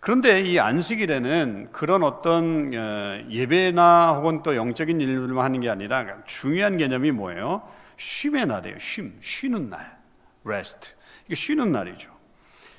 그런데 0.00 0.40
이 0.40 0.58
안식일에는 0.58 1.70
그런 1.72 2.02
어떤 2.02 2.72
어, 2.74 3.24
예배나 3.30 4.14
혹은 4.16 4.42
또 4.42 4.56
영적인 4.56 5.00
일들만 5.00 5.44
하는 5.44 5.60
게 5.60 5.70
아니라 5.70 6.24
중요한 6.24 6.76
개념이 6.76 7.12
뭐예요? 7.12 7.62
쉼의 7.96 8.46
날이에요. 8.46 8.78
쉼, 8.78 9.12
쉬는 9.20 9.70
날, 9.70 9.98
rest. 10.44 10.94
이게 11.26 11.34
쉬는 11.34 11.70
날이죠. 11.70 12.10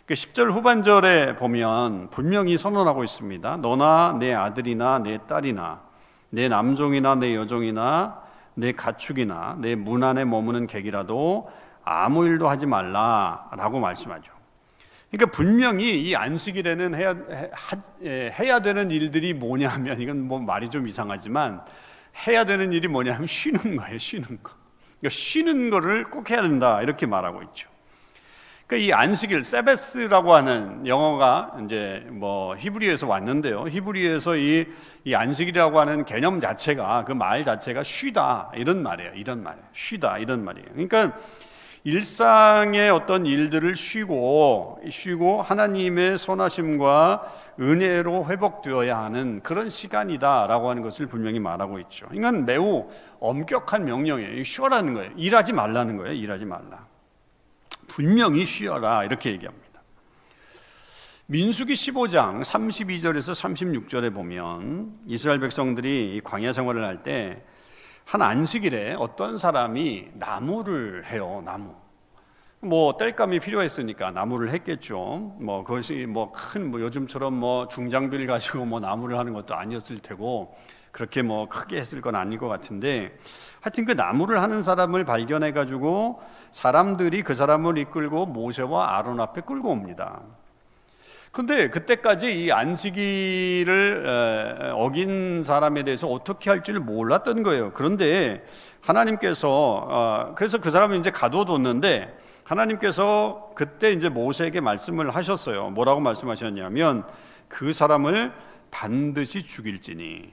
10절 0.08 0.34
그러니까 0.36 0.60
후반절에 0.60 1.36
보면 1.36 2.10
분명히 2.10 2.58
선언하고 2.58 3.04
있습니다. 3.04 3.58
너나 3.58 4.18
내 4.20 4.34
아들이나 4.34 5.00
내 5.00 5.20
딸이나 5.28 5.82
내 6.30 6.50
남종이나 6.50 7.16
내 7.16 7.36
여종이나 7.36 8.29
내 8.60 8.72
가축이나 8.74 9.58
내 9.60 9.76
문 9.76 10.04
안에 10.04 10.26
머무는 10.26 10.68
객이라도 10.68 11.50
아무 11.84 12.26
일도 12.26 12.50
하지 12.50 12.66
말라라고 12.66 13.80
말씀하죠. 13.80 14.32
그러니까 15.10 15.32
분명히 15.36 16.00
이 16.02 16.16
안식일에는 16.16 16.94
해야, 16.94 17.16
해, 18.04 18.32
해야 18.38 18.60
되는 18.60 18.92
일들이 18.92 19.34
뭐냐면 19.34 20.00
이건 20.00 20.22
뭐 20.28 20.40
말이 20.40 20.70
좀 20.70 20.88
이상하지만 20.88 21.62
해야 22.28 22.44
되는 22.44 22.72
일이 22.74 22.88
뭐냐면 22.88 23.26
쉬는 23.26 23.76
거예요, 23.78 23.98
쉬는 23.98 24.28
거. 24.44 24.52
그러니까 25.00 25.10
쉬는 25.10 25.70
거를 25.70 26.04
꼭 26.04 26.30
해야 26.30 26.42
된다 26.42 26.82
이렇게 26.82 27.06
말하고 27.06 27.42
있죠. 27.44 27.70
그러니까 28.70 28.88
이 28.88 28.94
안식일 28.94 29.44
세베스라고 29.44 30.32
하는 30.32 30.86
영어가 30.86 31.58
이제 31.66 32.06
뭐 32.12 32.56
히브리에서 32.56 33.08
왔는데요. 33.08 33.66
히브리에서 33.68 34.36
이, 34.38 34.68
이 35.06 35.16
안식일이라고 35.16 35.80
하는 35.80 36.06
개념 36.06 36.40
자체가 36.40 37.04
그 37.06 37.14
말 37.14 37.44
자체가 37.44 37.82
쉬다 37.82 38.52
이런 38.56 38.84
말이에요. 38.84 39.14
이런 39.16 39.42
말이에요. 39.42 39.66
쉬다 39.74 40.20
이런 40.20 40.44
말이에요. 40.46 40.68
그러니까 40.72 41.18
일상의 41.84 42.92
어떤 42.92 43.26
일들을 43.26 43.74
쉬고 43.74 44.80
쉬고 44.88 45.42
하나님의 45.42 46.20
선하심과 46.20 47.24
은혜로 47.60 48.28
회복되어야 48.30 49.00
하는 49.00 49.40
그런 49.42 49.72
시간이다라고 49.72 50.70
하는 50.70 50.84
것을 50.84 51.08
분명히 51.08 51.40
말하고 51.40 51.80
있죠. 51.80 52.06
이건 52.14 52.46
매우 52.46 52.88
엄격한 53.20 53.84
명령이에요. 53.86 54.44
쉬어라는 54.44 54.94
거예요. 54.94 55.12
일하지 55.18 55.54
말라는 55.54 55.98
거예요. 55.98 56.14
일하지 56.14 56.46
말라. 56.46 56.89
분명히 57.90 58.46
쉬어라 58.46 59.04
이렇게 59.04 59.32
얘기합니다. 59.32 59.82
민수기 61.26 61.74
15장 61.74 62.42
32절에서 62.42 63.34
36절에 63.34 64.14
보면 64.14 65.00
이스라엘 65.08 65.40
백성들이 65.40 66.22
광야 66.24 66.54
생활을 66.54 66.86
할 66.86 67.04
때 67.04 67.44
한 68.10 68.24
안식일에 68.24 68.96
어떤 68.98 69.38
사람이 69.38 70.14
나무를 70.16 71.06
해요, 71.06 71.44
나무. 71.46 71.76
뭐 72.60 72.98
땔감이 72.98 73.40
필요했으니까 73.40 74.10
나무를 74.10 74.50
했겠죠. 74.50 75.36
뭐 75.40 75.64
그것이 75.64 76.08
뭐 76.08 76.32
큰뭐 76.32 76.70
뭐 76.70 76.82
요즘처럼 76.82 77.36
뭐 77.36 77.68
중장비를 77.68 78.26
가지고 78.26 78.66
뭐 78.66 78.80
나무를 78.80 79.16
하는 79.20 79.34
것도 79.34 79.54
아니었을 79.54 80.00
테고 80.00 80.56
그렇게 80.92 81.22
뭐 81.22 81.48
크게 81.48 81.78
했을 81.80 82.02
건 82.02 82.16
아닐 82.16 82.40
것 82.40 82.48
같은데 82.48 83.16
하여튼 83.62 83.86
그 83.86 83.92
나무를 83.92 84.42
하는 84.42 84.62
사람을 84.62 85.04
발견해 85.04 85.52
가지고 85.52 86.22
사람들이 86.52 87.24
그 87.24 87.36
사람을 87.36 87.78
이끌고 87.78 88.26
모세와 88.28 88.98
아론 88.98 89.20
앞에 89.20 89.42
끌고 89.42 89.70
옵니다. 89.70 90.22
근데 91.32 91.70
그때까지 91.70 92.46
이 92.46 92.52
안식일을 92.52 94.04
어긴 94.76 95.44
사람에 95.44 95.84
대해서 95.84 96.08
어떻게 96.08 96.50
할지를 96.50 96.80
몰랐던 96.80 97.44
거예요. 97.44 97.72
그런데 97.74 98.44
하나님께서 98.82 99.50
어, 99.50 100.34
그래서 100.36 100.58
그 100.60 100.72
사람을 100.72 100.98
이제 100.98 101.12
가둬뒀는데 101.12 102.18
하나님께서 102.44 103.52
그때 103.54 103.92
이제 103.92 104.10
모세에게 104.10 104.60
말씀을 104.60 105.12
하셨어요. 105.16 105.70
뭐라고 105.70 106.00
말씀하셨냐면 106.00 107.04
그 107.48 107.74
사람을 107.74 108.34
반드시 108.72 109.44
죽일지니 109.44 110.32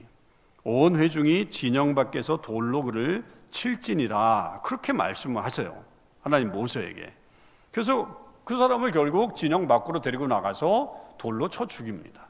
온 0.69 0.97
회중이 0.97 1.49
진영 1.49 1.95
밖에서 1.95 2.41
돌로 2.41 2.83
그를 2.83 3.23
칠지니라 3.51 4.59
그렇게 4.65 4.91
말씀을 4.91 5.41
하세요. 5.41 5.81
하나님 6.19 6.51
모세에게. 6.51 7.13
그래서 7.71 8.27
그 8.43 8.57
사람을 8.57 8.91
결국 8.91 9.37
진영 9.37 9.69
밖으로 9.69 10.01
데리고 10.01 10.27
나가서 10.27 11.13
돌로 11.17 11.47
쳐 11.47 11.65
죽입니다. 11.67 12.27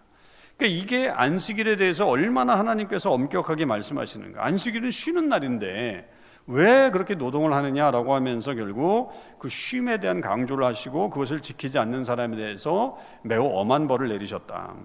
그러니까 0.56 0.80
이게 0.80 1.10
안식일에 1.10 1.78
대해서 1.78 2.08
얼마나 2.08 2.56
하나님께서 2.60 3.12
엄격하게 3.12 3.66
말씀하시는가. 3.66 4.46
안식일은 4.46 4.92
쉬는 4.92 5.30
날인데 5.30 6.08
왜 6.46 6.92
그렇게 6.92 7.16
노동을 7.16 7.54
하느냐라고 7.54 8.14
하면서 8.14 8.54
결국 8.54 9.14
그 9.40 9.50
쉼에 9.50 9.98
대한 9.98 10.22
강조를 10.22 10.64
하시고 10.64 11.10
그것을 11.10 11.42
지키지 11.42 11.80
않는 11.80 12.04
사람에 12.04 12.38
대해서 12.38 13.00
매우 13.24 13.48
엄한 13.48 13.88
벌을 13.88 14.10
내리셨다. 14.10 14.76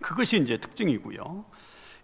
그것이 0.00 0.38
이제 0.38 0.56
특징이고요. 0.56 1.44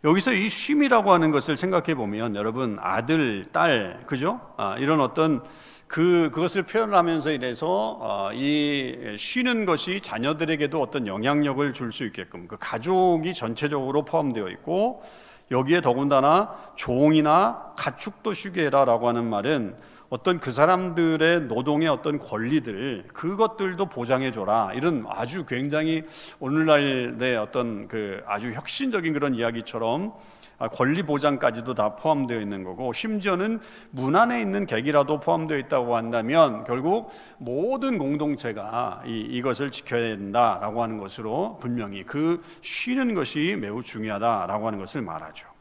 여기서 0.06 0.34
이 0.34 0.48
쉼이라고 0.48 1.10
하는 1.10 1.32
것을 1.32 1.56
생각해 1.56 1.96
보면 1.96 2.36
여러분 2.36 2.78
아들, 2.80 3.44
딸, 3.50 4.04
그죠? 4.06 4.40
아, 4.56 4.76
이런 4.78 5.00
어떤 5.00 5.42
그 5.88 6.30
그것을 6.32 6.62
표현하면서 6.62 7.32
이래서 7.32 7.98
어, 8.00 8.30
이 8.32 9.16
쉬는 9.18 9.66
것이 9.66 10.00
자녀들에게도 10.00 10.80
어떤 10.80 11.08
영향력을 11.08 11.72
줄 11.72 11.90
수 11.90 12.04
있게끔 12.04 12.46
그 12.46 12.56
가족이 12.56 13.34
전체적으로 13.34 14.04
포함되어 14.04 14.48
있고 14.50 15.02
여기에 15.50 15.80
더군다나 15.80 16.54
종이나 16.76 17.72
가축도 17.76 18.32
쉬게 18.32 18.66
해라라고 18.66 19.08
하는 19.08 19.28
말은 19.28 19.74
어떤 20.08 20.38
그 20.38 20.52
사람들의 20.52 21.42
노동의 21.42 21.88
어떤 21.88 22.18
권리들 22.18 23.04
그것들도 23.12 23.86
보장해 23.86 24.30
줘라 24.30 24.72
이런 24.74 25.04
아주 25.08 25.44
굉장히 25.46 26.04
오늘날의 26.38 27.36
어떤 27.36 27.88
그 27.88 28.22
아주 28.26 28.52
혁신적인 28.52 29.12
그런 29.12 29.34
이야기처럼 29.34 30.12
아, 30.58 30.68
권리 30.68 31.02
보장까지도 31.02 31.74
다 31.74 31.96
포함되어 31.96 32.40
있는 32.40 32.64
거고 32.64 32.92
심지어는 32.92 33.60
문 33.90 34.16
안에 34.16 34.40
있는 34.40 34.64
객이라도 34.64 35.20
포함되어 35.20 35.58
있다고 35.58 35.96
한다면 35.96 36.64
결국 36.64 37.10
모든 37.36 37.98
공동체가 37.98 39.02
이, 39.04 39.20
이것을 39.20 39.70
지켜야 39.70 40.16
된다라고 40.16 40.82
하는 40.82 40.96
것으로 40.98 41.58
분명히 41.60 42.04
그 42.04 42.42
쉬는 42.62 43.14
것이 43.14 43.56
매우 43.60 43.82
중요하다라고 43.82 44.66
하는 44.66 44.78
것을 44.78 45.02
말하죠. 45.02 45.55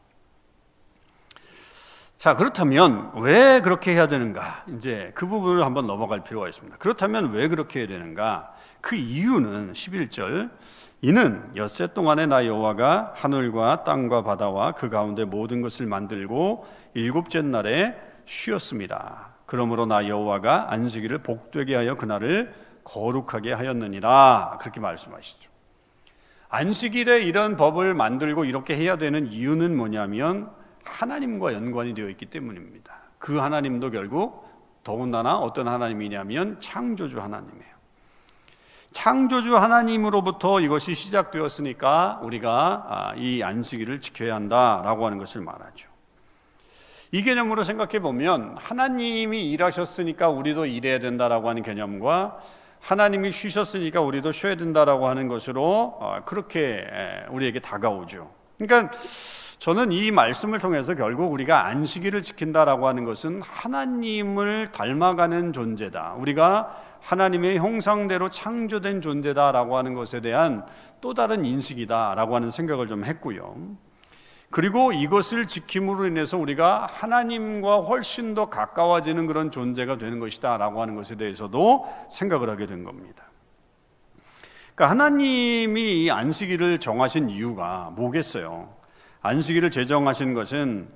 자, 2.16 2.34
그렇다면 2.34 3.12
왜 3.16 3.60
그렇게 3.60 3.92
해야 3.92 4.08
되는가? 4.08 4.64
이제 4.68 5.12
그 5.14 5.26
부분을 5.26 5.64
한번 5.64 5.86
넘어갈 5.86 6.24
필요가 6.24 6.48
있습니다. 6.48 6.78
그렇다면 6.78 7.32
왜 7.32 7.46
그렇게 7.48 7.80
해야 7.80 7.88
되는가? 7.88 8.54
그 8.80 8.96
이유는 8.96 9.74
11절 9.74 10.50
이는 11.02 11.44
엿새 11.56 11.88
동안에 11.92 12.24
나 12.24 12.46
여호와가 12.46 13.12
하늘과 13.14 13.84
땅과 13.84 14.22
바다와 14.22 14.72
그 14.72 14.88
가운데 14.88 15.26
모든 15.26 15.60
것을 15.60 15.86
만들고 15.86 16.64
일곱째 16.94 17.42
날에 17.42 17.94
쉬었습니다. 18.24 19.34
그러므로 19.44 19.84
나 19.84 20.08
여호와가 20.08 20.72
안식일을 20.72 21.18
복되게 21.18 21.76
하여 21.76 21.96
그날을 21.96 22.54
거룩하게 22.82 23.52
하였느니라 23.52 24.56
그렇게 24.60 24.80
말씀하시죠. 24.80 25.50
안식일에 26.48 27.24
이런 27.24 27.56
법을 27.56 27.92
만들고 27.92 28.46
이렇게 28.46 28.74
해야 28.74 28.96
되는 28.96 29.26
이유는 29.26 29.76
뭐냐면 29.76 30.50
하나님과 30.86 31.52
연관이 31.52 31.94
되어 31.94 32.08
있기 32.08 32.26
때문입니다. 32.26 32.94
그 33.18 33.38
하나님도 33.38 33.90
결국 33.90 34.46
더군다나 34.84 35.36
어떤 35.36 35.68
하나님이냐면 35.68 36.60
창조주 36.60 37.20
하나님이에요. 37.20 37.76
창조주 38.92 39.56
하나님으로부터 39.56 40.60
이것이 40.60 40.94
시작되었으니까 40.94 42.20
우리가 42.22 42.86
아, 42.88 43.14
이 43.16 43.42
안식일을 43.42 44.00
지켜야 44.00 44.34
한다라고 44.36 45.04
하는 45.04 45.18
것을 45.18 45.42
말하죠. 45.42 45.90
이 47.12 47.22
개념으로 47.22 47.62
생각해 47.64 48.00
보면 48.00 48.56
하나님이 48.58 49.50
일하셨으니까 49.50 50.30
우리도 50.30 50.66
일해야 50.66 50.98
된다라고 50.98 51.48
하는 51.48 51.62
개념과 51.62 52.40
하나님이 52.80 53.32
쉬셨으니까 53.32 54.00
우리도 54.00 54.32
쉬어야 54.32 54.54
된다라고 54.54 55.08
하는 55.08 55.28
것으로 55.28 55.98
어, 56.00 56.22
그렇게 56.24 56.86
우리에게 57.30 57.60
다가오죠. 57.60 58.30
그러니까 58.58 58.96
저는 59.58 59.90
이 59.90 60.10
말씀을 60.10 60.60
통해서 60.60 60.94
결국 60.94 61.32
우리가 61.32 61.66
안식일을 61.66 62.22
지킨다라고 62.22 62.88
하는 62.88 63.04
것은 63.04 63.40
하나님을 63.42 64.68
닮아가는 64.70 65.52
존재다. 65.52 66.14
우리가 66.18 66.82
하나님의 67.00 67.58
형상대로 67.58 68.28
창조된 68.28 69.00
존재다라고 69.00 69.76
하는 69.76 69.94
것에 69.94 70.20
대한 70.20 70.66
또 71.00 71.14
다른 71.14 71.44
인식이다라고 71.44 72.34
하는 72.36 72.50
생각을 72.50 72.86
좀 72.86 73.04
했고요. 73.04 73.56
그리고 74.50 74.92
이것을 74.92 75.46
지킴으로 75.46 76.06
인해서 76.06 76.38
우리가 76.38 76.86
하나님과 76.86 77.78
훨씬 77.78 78.34
더 78.34 78.48
가까워지는 78.48 79.26
그런 79.26 79.50
존재가 79.50 79.98
되는 79.98 80.18
것이다라고 80.20 80.80
하는 80.80 80.94
것에 80.94 81.16
대해서도 81.16 81.86
생각을 82.10 82.48
하게 82.48 82.66
된 82.66 82.84
겁니다. 82.84 83.24
그러니까 84.74 84.90
하나님이 84.90 86.04
이 86.04 86.10
안식일을 86.10 86.80
정하신 86.80 87.30
이유가 87.30 87.90
뭐겠어요? 87.96 88.75
안식일을 89.26 89.70
제정하신 89.70 90.34
것은 90.34 90.88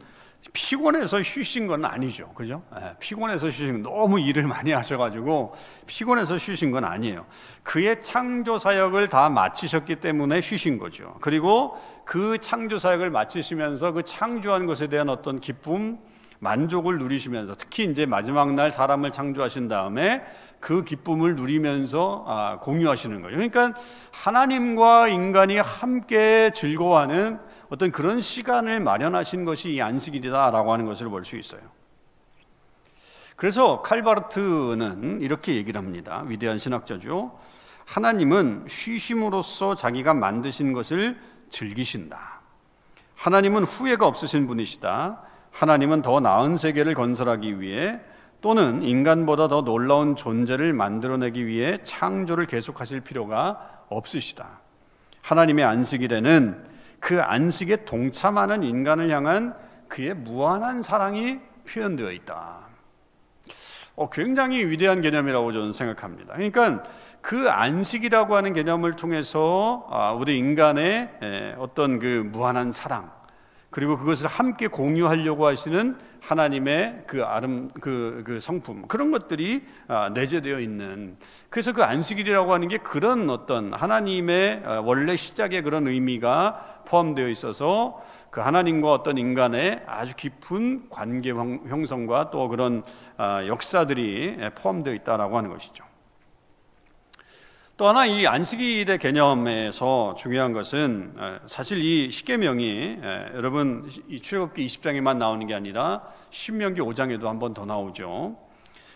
피곤해서 0.52 1.22
쉬신 1.22 1.66
건 1.66 1.84
아니죠. 1.84 2.32
그죠? 2.34 2.62
네, 2.74 2.94
피곤해서 2.98 3.50
쉬신 3.50 3.82
너무 3.82 4.18
일을 4.18 4.44
많이 4.44 4.72
하셔가지고 4.72 5.54
피곤해서 5.86 6.38
쉬신 6.38 6.70
건 6.70 6.84
아니에요. 6.84 7.26
그의 7.62 8.00
창조 8.00 8.58
사역을 8.58 9.08
다 9.08 9.28
마치셨기 9.28 9.96
때문에 9.96 10.40
쉬신 10.40 10.78
거죠. 10.78 11.16
그리고 11.20 11.76
그 12.04 12.38
창조 12.38 12.78
사역을 12.78 13.10
마치시면서 13.10 13.92
그 13.92 14.02
창조한 14.02 14.64
것에 14.66 14.86
대한 14.86 15.10
어떤 15.10 15.40
기쁨, 15.40 15.98
만족을 16.40 16.98
누리시면서 16.98 17.55
특히 17.55 17.85
이제 17.85 18.07
마지막 18.07 18.55
날 18.55 18.70
사람을 18.70 19.12
창조하신 19.12 19.68
다음에 19.68 20.24
그 20.59 20.85
기쁨을 20.85 21.37
누리면서 21.37 22.24
아, 22.26 22.59
공유하시는 22.61 23.20
거예요. 23.20 23.37
그러니까 23.37 23.74
하나님과 24.12 25.09
인간이 25.09 25.59
함께 25.59 26.50
즐거워하는 26.55 27.38
어떤 27.68 27.92
그런 27.92 28.20
시간을 28.20 28.81
마련하신 28.81 29.44
것이 29.44 29.74
이 29.74 29.83
안식일이다라고 29.83 30.72
하는 30.72 30.87
것을 30.87 31.09
볼 31.09 31.24
수 31.24 31.37
있어요. 31.37 31.61
그래서 33.37 33.81
칼바르트는 33.83 35.20
이렇게 35.20 35.55
얘기를 35.55 35.79
합니다. 35.79 36.24
위대한 36.26 36.59
신학자죠. 36.59 37.38
하나님은 37.87 38.66
쉬심으로써 38.68 39.74
자기가 39.74 40.14
만드신 40.14 40.72
것을 40.72 41.18
즐기신다. 41.50 42.40
하나님은 43.16 43.64
후회가 43.64 44.07
없으신 44.07 44.46
분이시다. 44.46 45.22
하나님은 45.50 46.02
더 46.02 46.20
나은 46.20 46.56
세계를 46.56 46.94
건설하기 46.94 47.60
위해 47.60 48.00
또는 48.40 48.82
인간보다 48.82 49.48
더 49.48 49.62
놀라운 49.62 50.16
존재를 50.16 50.72
만들어내기 50.72 51.46
위해 51.46 51.78
창조를 51.82 52.46
계속하실 52.46 53.00
필요가 53.00 53.84
없으시다. 53.88 54.60
하나님의 55.22 55.64
안식일에는 55.64 56.64
그 56.98 57.20
안식에 57.20 57.84
동참하는 57.84 58.62
인간을 58.62 59.10
향한 59.10 59.54
그의 59.88 60.14
무한한 60.14 60.82
사랑이 60.82 61.38
표현되어 61.68 62.12
있다. 62.12 62.70
어, 63.96 64.08
굉장히 64.08 64.64
위대한 64.64 65.02
개념이라고 65.02 65.52
저는 65.52 65.72
생각합니다. 65.72 66.34
그러니까 66.34 66.82
그 67.20 67.50
안식이라고 67.50 68.34
하는 68.34 68.54
개념을 68.54 68.96
통해서 68.96 69.86
아, 69.90 70.12
우리 70.12 70.38
인간의 70.38 71.56
어떤 71.58 71.98
그 71.98 72.26
무한한 72.32 72.72
사랑, 72.72 73.10
그리고 73.70 73.96
그것을 73.96 74.26
함께 74.26 74.66
공유하려고 74.66 75.46
하시는 75.46 75.96
하나님의 76.20 77.04
그 77.06 77.24
아름 77.24 77.68
그, 77.80 78.22
그 78.26 78.40
성품 78.40 78.88
그런 78.88 79.11
것들이 79.12 79.64
아, 79.87 80.11
내재되어 80.11 80.59
있는 80.61 81.16
그래서 81.48 81.72
그 81.72 81.83
안식일이라고 81.83 82.52
하는 82.52 82.68
게 82.68 82.78
그런 82.78 83.30
어떤 83.30 83.72
하나님의 83.72 84.62
아, 84.64 84.80
원래 84.85 85.16
시작의 85.16 85.62
그런 85.62 85.87
의미가 85.87 86.83
포함되어 86.87 87.28
있어서 87.28 88.02
그 88.30 88.40
하나님과 88.40 88.92
어떤 88.92 89.18
인간의 89.18 89.85
아주 89.87 90.14
깊은 90.16 90.90
관계 90.90 91.30
형성과 91.30 92.30
또 92.30 92.48
그런 92.48 92.83
아, 93.16 93.46
역사들이 93.46 94.38
포함되어 94.56 94.94
있다라고 94.94 95.38
하는 95.38 95.48
것이죠. 95.50 95.89
또 97.80 97.88
하나 97.88 98.04
이 98.04 98.26
안식일의 98.26 98.98
개념에서 98.98 100.14
중요한 100.18 100.52
것은 100.52 101.14
사실 101.46 101.78
이 101.82 102.10
십계명이 102.10 102.98
여러분 103.36 103.88
이 104.06 104.20
출애굽기 104.20 104.66
20장에만 104.66 105.16
나오는 105.16 105.46
게 105.46 105.54
아니라 105.54 106.02
신명기 106.28 106.82
5장에도 106.82 107.24
한 107.24 107.38
번 107.38 107.54
더 107.54 107.64
나오죠. 107.64 108.36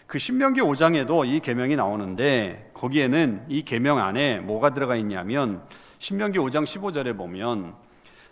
그 0.07 0.19
신명기 0.19 0.61
5장에도 0.61 1.27
이 1.27 1.41
계명이 1.41 1.77
나오는데 1.77 2.73
거기에는 2.75 3.47
이 3.49 3.63
계명 3.65 4.01
안에 4.01 4.41
뭐가 4.41 4.75
들어가 4.75 4.97
있냐면 4.97 5.63
신명기 5.99 6.39
5장 6.39 6.65
15절에 6.65 7.17
보면 7.17 7.77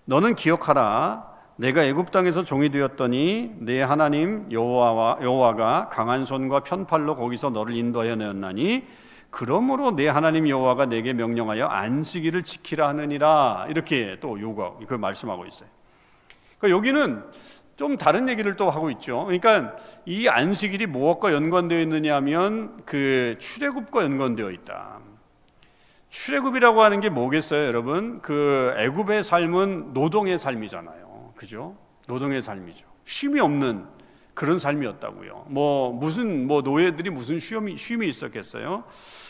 너는 0.04 0.34
기억하라 0.34 1.32
내가 1.56 1.82
애굽 1.82 2.10
땅에서 2.10 2.44
종이 2.44 2.68
되었더니 2.68 3.52
내 3.60 3.80
하나님 3.80 4.52
여호와와 4.52 5.20
여호와가 5.22 5.88
강한 5.88 6.26
손과 6.26 6.60
편팔로 6.60 7.16
거기서 7.16 7.48
너를 7.48 7.74
인도하여 7.74 8.16
내었나니 8.16 8.84
그러므로 9.32 9.96
내 9.96 10.08
하나님 10.08 10.46
여호와가 10.46 10.86
내게 10.86 11.14
명령하여 11.14 11.66
안식일을 11.66 12.42
지키라 12.42 12.86
하느니라 12.88 13.66
이렇게 13.70 14.18
또 14.20 14.38
요구 14.38 14.78
그 14.86 14.92
말씀하고 14.92 15.46
있어요. 15.46 15.70
그러니까 16.58 16.76
여기는 16.76 17.24
좀 17.76 17.96
다른 17.96 18.28
얘기를 18.28 18.56
또 18.56 18.68
하고 18.68 18.90
있죠. 18.90 19.24
그러니까 19.24 19.74
이 20.04 20.28
안식일이 20.28 20.86
무엇과 20.86 21.32
연관되어 21.32 21.80
있느냐 21.80 22.14
하면 22.16 22.82
그 22.84 23.36
출애굽과 23.38 24.02
연관되어 24.04 24.50
있다. 24.50 25.00
출애굽이라고 26.10 26.82
하는 26.82 27.00
게 27.00 27.08
뭐겠어요, 27.08 27.64
여러분? 27.64 28.20
그 28.20 28.74
애굽의 28.76 29.22
삶은 29.22 29.94
노동의 29.94 30.38
삶이잖아요. 30.38 31.32
그죠? 31.36 31.74
노동의 32.06 32.42
삶이죠. 32.42 32.84
쉼이 33.06 33.40
없는 33.40 33.86
그런 34.34 34.58
삶이었다고요. 34.58 35.46
뭐 35.48 35.90
무슨 35.92 36.46
뭐 36.46 36.60
노예들이 36.60 37.08
무슨 37.08 37.38
쉼이 37.38 37.78
쉼이 37.78 38.08
있었겠어요? 38.08 38.84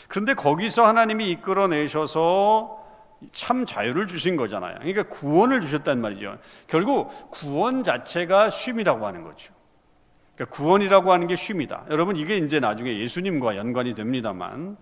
그런데 0.07 0.33
거기서 0.33 0.85
하나님이 0.85 1.29
이끌어내셔서 1.31 2.83
참 3.31 3.65
자유를 3.65 4.07
주신 4.07 4.35
거잖아요. 4.35 4.75
그러니까 4.79 5.03
구원을 5.03 5.61
주셨단 5.61 6.01
말이죠. 6.01 6.37
결국 6.67 7.09
구원 7.31 7.83
자체가 7.83 8.49
쉼이라고 8.49 9.05
하는 9.05 9.23
거죠. 9.23 9.53
그러니까 10.35 10.55
구원이라고 10.55 11.11
하는 11.11 11.27
게 11.27 11.35
쉼이다. 11.35 11.85
여러분 11.89 12.15
이게 12.15 12.37
이제 12.37 12.59
나중에 12.59 12.99
예수님과 12.99 13.55
연관이 13.55 13.93
됩니다만, 13.93 14.77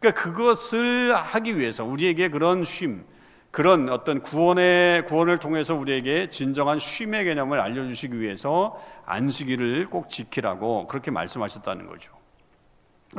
그러니까 0.00 0.22
그것을 0.22 1.14
하기 1.14 1.58
위해서 1.58 1.84
우리에게 1.84 2.30
그런 2.30 2.64
쉼, 2.64 3.04
그런 3.50 3.88
어떤 3.88 4.20
구원의 4.20 5.04
구원을 5.04 5.38
통해서 5.38 5.74
우리에게 5.76 6.28
진정한 6.28 6.80
쉼의 6.80 7.24
개념을 7.24 7.60
알려주시기 7.60 8.18
위해서 8.18 8.82
안식일을 9.06 9.86
꼭 9.86 10.08
지키라고 10.08 10.88
그렇게 10.88 11.12
말씀하셨다는 11.12 11.86
거죠. 11.86 12.12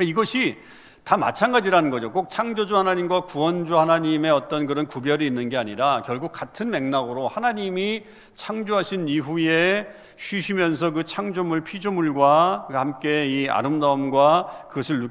이것이 0.02 0.58
다 1.06 1.16
마찬가지라는 1.16 1.90
거죠. 1.90 2.10
꼭 2.10 2.28
창조주 2.28 2.76
하나님과 2.76 3.26
구원주 3.26 3.78
하나님의 3.78 4.28
어떤 4.32 4.66
그런 4.66 4.88
구별이 4.88 5.24
있는 5.24 5.48
게 5.48 5.56
아니라 5.56 6.02
결국 6.04 6.32
같은 6.32 6.68
맥락으로 6.68 7.28
하나님이 7.28 8.02
창조하신 8.34 9.06
이후에 9.06 9.86
쉬시면서 10.16 10.90
그 10.90 11.04
창조물 11.04 11.62
피조물과 11.62 12.66
함께 12.72 13.24
이 13.28 13.48
아름다움과 13.48 14.66
그것을 14.68 15.10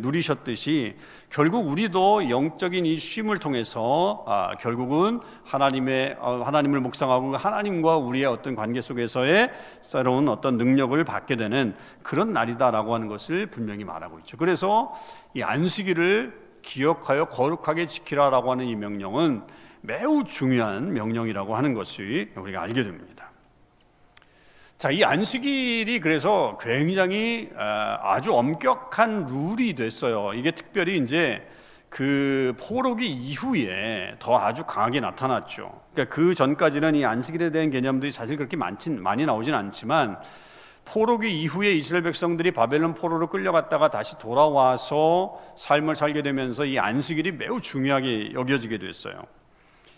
누리셨듯이 0.00 0.96
결국 1.36 1.68
우리도 1.68 2.30
영적인 2.30 2.86
이 2.86 2.96
쉼을 2.96 3.36
통해서 3.36 4.24
아, 4.26 4.54
결국은 4.58 5.20
하나님의 5.44 6.16
어, 6.18 6.40
하나님을 6.42 6.80
묵상하고 6.80 7.36
하나님과 7.36 7.98
우리의 7.98 8.24
어떤 8.24 8.54
관계 8.54 8.80
속에서의 8.80 9.52
새로운 9.82 10.30
어떤 10.30 10.56
능력을 10.56 11.04
받게 11.04 11.36
되는 11.36 11.74
그런 12.02 12.32
날이다라고 12.32 12.94
하는 12.94 13.06
것을 13.06 13.48
분명히 13.48 13.84
말하고 13.84 14.18
있죠. 14.20 14.38
그래서 14.38 14.94
이 15.34 15.42
안식일을 15.42 16.32
기억하여 16.62 17.26
거룩하게 17.26 17.84
지키라라고 17.84 18.52
하는 18.52 18.64
이 18.64 18.74
명령은 18.74 19.42
매우 19.82 20.24
중요한 20.24 20.94
명령이라고 20.94 21.54
하는 21.54 21.74
것이 21.74 22.30
우리가 22.34 22.62
알게 22.62 22.82
됩니다. 22.82 23.15
자, 24.78 24.90
이 24.90 25.02
안식일이 25.02 26.00
그래서 26.00 26.58
굉장히 26.60 27.48
아, 27.56 27.98
아주 28.02 28.34
엄격한 28.34 29.24
룰이 29.24 29.72
됐어요. 29.72 30.34
이게 30.34 30.50
특별히 30.50 30.98
이제 30.98 31.46
그 31.88 32.52
포로기 32.60 33.08
이후에 33.08 34.16
더 34.18 34.38
아주 34.38 34.64
강하게 34.64 35.00
나타났죠. 35.00 35.80
그러니까 35.94 36.14
그 36.14 36.34
전까지는 36.34 36.94
이 36.94 37.06
안식일에 37.06 37.52
대한 37.52 37.70
개념들이 37.70 38.12
사실 38.12 38.36
그렇게 38.36 38.58
많진 38.58 39.02
많이 39.02 39.24
나오진 39.24 39.54
않지만 39.54 40.18
포로기 40.84 41.40
이후에 41.40 41.72
이스라엘 41.72 42.02
백성들이 42.04 42.50
바벨론 42.50 42.92
포로로 42.92 43.28
끌려갔다가 43.28 43.88
다시 43.88 44.18
돌아와서 44.18 45.42
삶을 45.56 45.96
살게 45.96 46.20
되면서 46.20 46.66
이 46.66 46.78
안식일이 46.78 47.32
매우 47.32 47.62
중요하게 47.62 48.34
여겨지게 48.34 48.76
됐어요. 48.76 49.22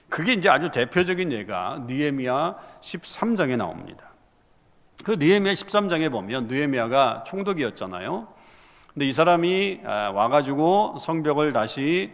그게 0.08 0.34
이제 0.34 0.48
아주 0.48 0.70
대표적인 0.70 1.32
예가 1.32 1.86
느헤미야 1.88 2.56
13장에 2.80 3.56
나옵니다. 3.56 4.12
그 5.04 5.12
느헤미야 5.12 5.52
13장에 5.52 6.10
보면 6.10 6.48
느헤미야가 6.48 7.24
총독이었잖아요. 7.26 8.28
근데 8.92 9.06
이 9.06 9.12
사람이 9.12 9.80
와가지고 9.84 10.96
성벽을 10.98 11.52
다시 11.52 12.12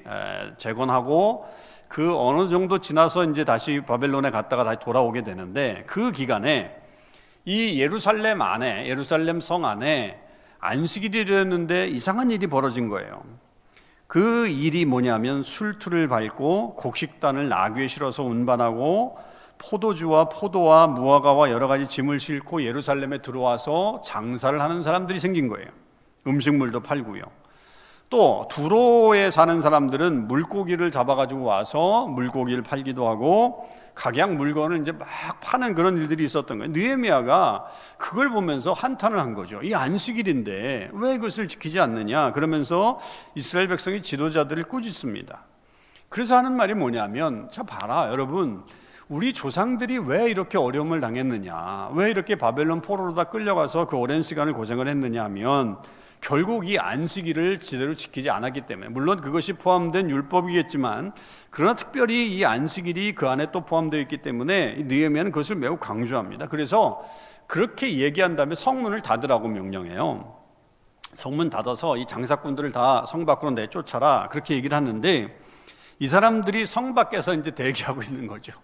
재건하고 0.58 1.46
그 1.88 2.14
어느 2.16 2.48
정도 2.48 2.78
지나서 2.78 3.24
이제 3.24 3.44
다시 3.44 3.80
바벨론에 3.80 4.30
갔다가 4.30 4.64
다시 4.64 4.78
돌아오게 4.80 5.24
되는데 5.24 5.84
그 5.86 6.12
기간에 6.12 6.76
이 7.44 7.80
예루살렘 7.80 8.42
안에 8.42 8.86
예루살렘 8.86 9.40
성 9.40 9.64
안에 9.64 10.20
안식일이 10.60 11.24
되었는데 11.24 11.88
이상한 11.88 12.30
일이 12.30 12.46
벌어진 12.46 12.88
거예요. 12.88 13.22
그 14.06 14.46
일이 14.46 14.84
뭐냐면 14.84 15.42
술투를 15.42 16.08
밟고 16.08 16.76
곡식단을 16.76 17.48
나귀에 17.48 17.86
실어서 17.86 18.22
운반하고 18.22 19.16
포도주와 19.58 20.28
포도와 20.28 20.86
무화과와 20.86 21.50
여러 21.50 21.68
가지 21.68 21.86
짐을 21.86 22.18
싣고 22.18 22.62
예루살렘에 22.64 23.18
들어와서 23.18 24.00
장사를 24.04 24.60
하는 24.60 24.82
사람들이 24.82 25.20
생긴 25.20 25.48
거예요. 25.48 25.68
음식물도 26.26 26.80
팔고요. 26.80 27.22
또 28.10 28.46
두로에 28.50 29.30
사는 29.30 29.60
사람들은 29.60 30.28
물고기를 30.28 30.90
잡아가지고 30.90 31.42
와서 31.42 32.06
물고기를 32.06 32.62
팔기도 32.62 33.08
하고 33.08 33.68
각양 33.94 34.36
물건을 34.36 34.82
이제 34.82 34.92
막 34.92 35.08
파는 35.40 35.74
그런 35.74 35.96
일들이 35.96 36.24
있었던 36.24 36.58
거예요. 36.58 36.72
느헤미야가 36.72 37.66
그걸 37.98 38.30
보면서 38.30 38.72
한탄을 38.72 39.18
한 39.18 39.34
거죠. 39.34 39.62
이 39.62 39.74
안식일인데 39.74 40.90
왜 40.92 41.16
그것을 41.16 41.48
지키지 41.48 41.80
않느냐? 41.80 42.32
그러면서 42.32 42.98
이스라엘 43.34 43.68
백성이 43.68 44.02
지도자들을 44.02 44.64
꾸짖습니다. 44.64 45.44
그래서 46.08 46.36
하는 46.36 46.52
말이 46.52 46.74
뭐냐면 46.74 47.48
자 47.50 47.62
봐라 47.64 48.08
여러분 48.10 48.62
우리 49.08 49.32
조상들이 49.32 49.98
왜 49.98 50.30
이렇게 50.30 50.56
어려움을 50.56 51.00
당했느냐? 51.00 51.90
왜 51.94 52.10
이렇게 52.10 52.36
바벨론 52.36 52.80
포로로 52.80 53.14
다 53.14 53.24
끌려가서 53.24 53.86
그 53.86 53.96
오랜 53.96 54.22
시간을 54.22 54.54
고생을 54.54 54.88
했느냐 54.88 55.24
하면 55.24 55.76
결국 56.22 56.66
이 56.66 56.78
안식일을 56.78 57.58
제대로 57.58 57.94
지키지 57.94 58.30
않았기 58.30 58.62
때문에 58.62 58.88
물론 58.88 59.20
그것이 59.20 59.52
포함된 59.52 60.08
율법이겠지만 60.08 61.12
그러나 61.50 61.74
특별히 61.74 62.34
이 62.34 62.44
안식일이 62.46 63.14
그 63.14 63.28
안에 63.28 63.50
또 63.52 63.66
포함되어 63.66 64.00
있기 64.00 64.18
때문에 64.22 64.76
느헤미야는 64.86 65.32
그것을 65.32 65.56
매우 65.56 65.76
강조합니다. 65.76 66.48
그래서 66.48 67.02
그렇게 67.46 67.98
얘기한 67.98 68.36
다음에 68.36 68.54
성문을 68.54 69.02
닫으라고 69.02 69.48
명령해요. 69.48 70.34
성문 71.12 71.50
닫아서 71.50 71.98
이 71.98 72.06
장사꾼들을 72.06 72.72
다 72.72 73.04
성 73.06 73.26
밖으로 73.26 73.50
내쫓아라 73.50 74.28
그렇게 74.30 74.54
얘기를 74.54 74.74
하는데 74.74 75.38
이 75.98 76.06
사람들이 76.08 76.64
성 76.64 76.94
밖에서 76.94 77.34
이제 77.34 77.50
대기하고 77.50 78.00
있는 78.02 78.26
거죠. 78.26 78.54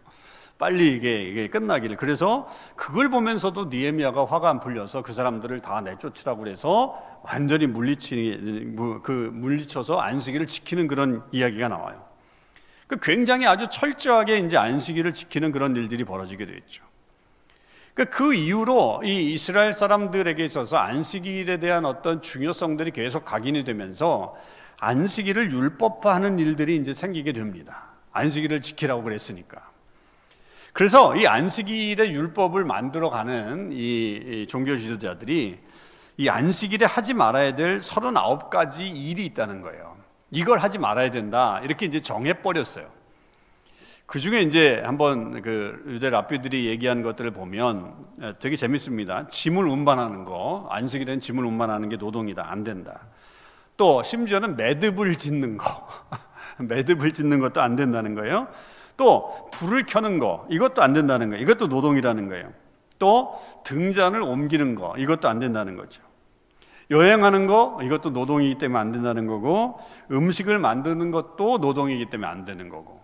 빨리 0.61 0.95
이게, 0.95 1.23
이게 1.23 1.49
끝나기를. 1.49 1.97
그래서 1.97 2.47
그걸 2.77 3.09
보면서도 3.09 3.71
니에미아가 3.71 4.27
화가 4.27 4.51
안 4.51 4.61
풀려서 4.61 5.01
그 5.01 5.15
사람들을 5.15 5.59
다 5.61 5.81
내쫓으라고 5.81 6.43
그래서 6.43 7.03
완전히 7.23 7.67
물리치, 7.67 8.75
그 9.03 9.31
물리쳐서 9.33 9.99
안식일을 9.99 10.47
지키는 10.47 10.87
그런 10.87 11.25
이야기가 11.33 11.69
나와요. 11.69 12.05
그 12.87 12.99
굉장히 13.01 13.47
아주 13.47 13.69
철저하게 13.69 14.39
이제 14.41 14.59
안식일을 14.59 15.15
지키는 15.15 15.51
그런 15.51 15.75
일들이 15.75 16.05
벌어지게 16.05 16.45
되었죠. 16.45 16.85
그, 17.95 18.05
그 18.05 18.35
이후로 18.35 19.01
이 19.05 19.33
이스라엘 19.33 19.73
사람들에게 19.73 20.45
있어서 20.45 20.77
안식일에 20.77 21.57
대한 21.57 21.87
어떤 21.87 22.21
중요성들이 22.21 22.91
계속 22.91 23.25
각인이 23.25 23.65
되면서 23.65 24.37
안식일을 24.79 25.53
율법화하는 25.53 26.39
일들이 26.39 26.77
이제 26.77 26.93
생기게 26.93 27.33
됩니다. 27.33 27.93
안식일을 28.13 28.61
지키라고 28.61 29.03
그랬으니까. 29.03 29.70
그래서 30.73 31.17
이 31.17 31.27
안식일의 31.27 32.13
율법을 32.13 32.65
만들어가는 32.65 33.71
이 33.73 34.47
종교 34.49 34.77
지도자들이 34.77 35.59
이 36.17 36.29
안식일에 36.29 36.87
하지 36.87 37.15
말아야 37.15 37.57
될 37.57 37.81
39가지 37.81 38.81
일이 38.95 39.25
있다는 39.27 39.63
거예요. 39.63 39.97
이걸 40.31 40.59
하지 40.59 40.79
말아야 40.79 41.11
된다. 41.11 41.61
이렇게 41.65 41.87
이제 41.87 42.01
정해버렸어요. 42.01 42.87
그 44.07 44.19
중에 44.19 44.43
이제 44.43 44.83
한번 44.85 45.41
그 45.41 45.85
유대 45.87 46.11
랍비들이 46.11 46.67
얘기한 46.67 47.03
것들을 47.03 47.31
보면 47.31 47.95
되게 48.41 48.57
재밌습니다. 48.57 49.29
짐을 49.29 49.67
운반하는 49.67 50.25
거, 50.25 50.67
안식일에는 50.71 51.21
짐을 51.21 51.45
운반하는 51.45 51.89
게 51.89 51.97
노동이다. 51.97 52.45
안 52.51 52.65
된다. 52.65 53.01
또 53.77 54.03
심지어는 54.03 54.57
매듭을 54.57 55.17
짓는 55.17 55.57
거. 55.57 55.87
매듭을 56.59 57.13
짓는 57.13 57.41
것도 57.41 57.63
안 57.63 57.77
된다는 57.77 58.15
거예요. 58.15 58.49
또 59.01 59.49
불을 59.51 59.85
켜는 59.87 60.19
거 60.19 60.47
이것도 60.51 60.83
안 60.83 60.93
된다는 60.93 61.31
거예요. 61.31 61.43
이것도 61.43 61.69
노동이라는 61.69 62.29
거예요. 62.29 62.53
또 62.99 63.33
등잔을 63.65 64.21
옮기는 64.21 64.75
거 64.75 64.95
이것도 64.99 65.27
안 65.27 65.39
된다는 65.39 65.75
거죠. 65.75 66.03
여행하는 66.91 67.47
거 67.47 67.79
이것도 67.83 68.11
노동이기 68.11 68.59
때문에 68.59 68.79
안 68.79 68.93
된다는 68.93 69.27
거고 69.27 69.81
음식을 70.11 70.59
만드는 70.59 71.13
것도 71.13 71.59
노동이기 71.59 72.11
때문에 72.11 72.31
안 72.31 72.45
되는 72.45 72.69
거고 72.69 73.01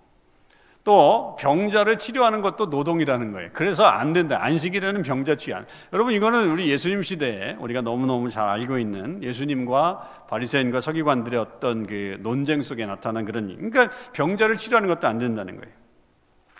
또 0.85 1.35
병자를 1.41 1.97
치료하는 1.97 2.43
것도 2.43 2.67
노동이라는 2.67 3.33
거예요. 3.33 3.49
그래서 3.55 3.85
안 3.85 4.13
된다. 4.13 4.39
안식이라는 4.43 5.03
병자 5.03 5.35
치안. 5.35 5.67
여러분 5.95 6.13
이거는 6.13 6.51
우리 6.51 6.69
예수님 6.69 7.03
시대에 7.03 7.57
우리가 7.59 7.81
너무너무 7.81 8.29
잘 8.29 8.47
알고 8.51 8.79
있는 8.79 9.23
예수님과 9.23 10.27
바리새인과 10.29 10.83
서기관들의 10.83 11.41
어떤 11.41 11.87
그 11.87 12.19
논쟁 12.21 12.61
속에 12.61 12.85
나타난 12.85 13.25
그런 13.25 13.57
그러니까 13.57 13.89
병자를 14.13 14.59
치료하는 14.59 14.91
것도 14.91 15.09
안 15.09 15.17
된다는 15.17 15.57
거예요. 15.57 15.86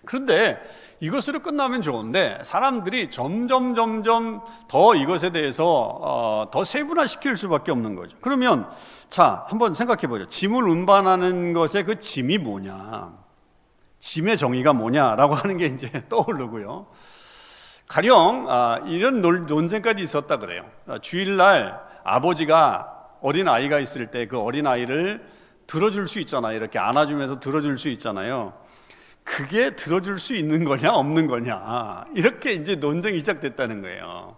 그런데 0.05 0.61
이것으로 0.99 1.39
끝나면 1.39 1.81
좋은데 1.81 2.39
사람들이 2.43 3.09
점점 3.09 3.75
점점 3.75 4.41
더 4.67 4.95
이것에 4.95 5.31
대해서 5.31 5.65
어, 5.65 6.47
더 6.51 6.63
세분화시킬 6.63 7.37
수밖에 7.37 7.71
없는 7.71 7.95
거죠. 7.95 8.15
그러면 8.21 8.69
자 9.09 9.45
한번 9.47 9.75
생각해 9.75 10.07
보죠. 10.07 10.27
짐을 10.27 10.63
운반하는 10.63 11.53
것의 11.53 11.83
그 11.85 11.99
짐이 11.99 12.39
뭐냐? 12.39 13.13
짐의 13.99 14.37
정의가 14.37 14.73
뭐냐라고 14.73 15.35
하는 15.35 15.57
게 15.57 15.65
이제 15.65 15.89
떠오르고요. 16.09 16.87
가령 17.87 18.45
아, 18.49 18.81
이런 18.85 19.21
논쟁까지 19.21 20.03
있었다 20.03 20.37
그래요. 20.37 20.65
아, 20.87 20.99
주일날 20.99 21.79
아버지가 22.03 22.93
어린 23.21 23.47
아이가 23.47 23.79
있을 23.79 24.07
때 24.11 24.27
그 24.27 24.39
어린 24.39 24.67
아이를 24.67 25.25
들어줄 25.67 26.07
수 26.07 26.19
있잖아요. 26.19 26.55
이렇게 26.55 26.79
안아주면서 26.79 27.39
들어줄 27.39 27.77
수 27.77 27.89
있잖아요. 27.89 28.53
그게 29.27 29.71
들어줄 29.71 30.19
수 30.19 30.33
있는 30.33 30.63
거냐 30.63 30.91
없는 30.91 31.27
거냐 31.27 32.05
이렇게 32.15 32.53
이제 32.53 32.75
논쟁이 32.75 33.19
시작됐다는 33.19 33.81
거예요. 33.81 34.37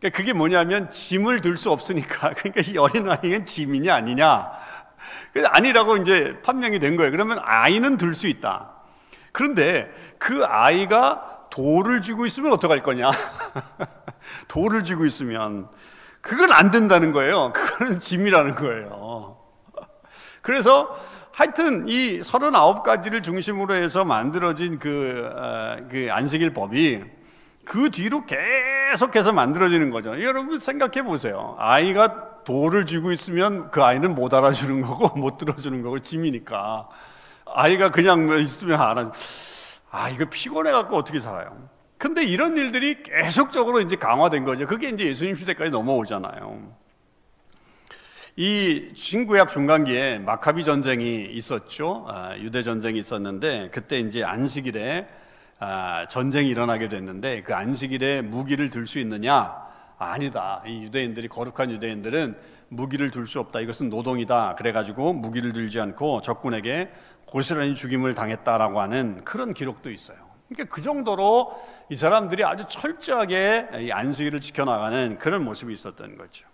그러니까 0.00 0.16
그게 0.16 0.32
뭐냐면 0.32 0.88
짐을 0.88 1.42
들 1.42 1.58
수 1.58 1.70
없으니까 1.70 2.32
그러니까 2.34 2.62
이 2.66 2.78
어린 2.78 3.10
아이는 3.10 3.44
짐이냐 3.44 3.94
아니냐 3.94 4.50
아니라고 5.50 5.98
이제 5.98 6.40
판명이 6.42 6.78
된 6.78 6.96
거예요. 6.96 7.10
그러면 7.10 7.40
아이는 7.42 7.98
들 7.98 8.14
수 8.14 8.26
있다. 8.26 8.72
그런데 9.32 9.92
그 10.18 10.44
아이가 10.46 11.48
돌을 11.50 12.00
쥐고 12.00 12.24
있으면 12.24 12.52
어떡할 12.52 12.82
거냐? 12.82 13.10
돌을 14.48 14.82
쥐고 14.84 15.04
있으면 15.04 15.68
그건 16.22 16.52
안 16.52 16.70
된다는 16.70 17.12
거예요. 17.12 17.52
그거는 17.52 18.00
짐이라는 18.00 18.54
거예요. 18.54 19.36
그래서 20.40 20.96
하여튼 21.40 21.88
이 21.88 22.20
39가지를 22.20 23.22
중심으로 23.22 23.74
해서 23.74 24.04
만들어진 24.04 24.78
그, 24.78 25.26
어, 25.34 25.78
그 25.90 26.08
안식일 26.10 26.52
법이 26.52 27.02
그 27.64 27.88
뒤로 27.90 28.26
계속해서 28.26 29.32
만들어지는 29.32 29.88
거죠. 29.88 30.22
여러분 30.22 30.58
생각해 30.58 31.02
보세요. 31.02 31.56
아이가 31.58 32.42
돌을 32.44 32.84
쥐고 32.84 33.10
있으면 33.12 33.70
그 33.70 33.82
아이는 33.82 34.14
못 34.14 34.34
알아주는 34.34 34.82
거고 34.82 35.16
못 35.18 35.38
들어주는 35.38 35.80
거고 35.80 36.00
짐이니까. 36.00 36.90
아이가 37.46 37.90
그냥 37.90 38.26
뭐 38.26 38.36
있으면 38.36 38.78
알아. 38.78 39.10
아, 39.92 40.10
이거 40.10 40.26
피곤해 40.28 40.72
갖고 40.72 40.98
어떻게 40.98 41.20
살아요? 41.20 41.56
근데 41.96 42.22
이런 42.22 42.58
일들이 42.58 43.02
계속적으로 43.02 43.80
이제 43.80 43.96
강화된 43.96 44.44
거죠. 44.44 44.66
그게 44.66 44.90
이제 44.90 45.06
예수님 45.06 45.36
시대까지 45.36 45.70
넘어오잖아요. 45.70 46.79
이 48.42 48.92
신구약 48.94 49.50
중간기에 49.50 50.18
마카비 50.20 50.64
전쟁이 50.64 51.26
있었죠. 51.26 52.06
아, 52.08 52.34
유대 52.38 52.62
전쟁이 52.62 52.98
있었는데 52.98 53.68
그때 53.70 53.98
이제 54.00 54.24
안식일에 54.24 55.06
아, 55.58 56.06
전쟁이 56.08 56.48
일어나게 56.48 56.88
됐는데 56.88 57.42
그 57.42 57.54
안식일에 57.54 58.22
무기를 58.22 58.70
들 58.70 58.86
수 58.86 58.98
있느냐? 58.98 59.54
아니다. 59.98 60.62
이 60.64 60.84
유대인들이 60.84 61.28
거룩한 61.28 61.70
유대인들은 61.70 62.34
무기를 62.68 63.10
들 63.10 63.26
수 63.26 63.40
없다. 63.40 63.60
이것은 63.60 63.90
노동이다. 63.90 64.54
그래가지고 64.56 65.12
무기를 65.12 65.52
들지 65.52 65.78
않고 65.78 66.22
적군에게 66.22 66.90
고스란히 67.26 67.74
죽임을 67.74 68.14
당했다라고 68.14 68.80
하는 68.80 69.22
그런 69.22 69.52
기록도 69.52 69.90
있어요. 69.90 70.16
그러니까 70.48 70.74
그 70.74 70.80
정도로 70.80 71.52
이 71.90 71.94
사람들이 71.94 72.42
아주 72.44 72.64
철저하게 72.66 73.90
안식일을 73.92 74.40
지켜나가는 74.40 75.18
그런 75.18 75.44
모습이 75.44 75.74
있었던 75.74 76.16
거죠. 76.16 76.48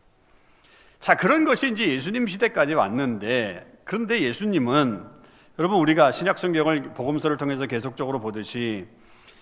자, 0.99 1.15
그런 1.15 1.45
것이 1.45 1.71
이제 1.71 1.89
예수님 1.89 2.27
시대까지 2.27 2.75
왔는데, 2.75 3.81
그런데 3.85 4.21
예수님은, 4.21 5.05
여러분, 5.59 5.79
우리가 5.79 6.11
신약 6.11 6.39
성경을 6.39 6.95
복음서를 6.95 7.37
통해서 7.37 7.67
계속적으로 7.67 8.21
보듯이 8.21 8.87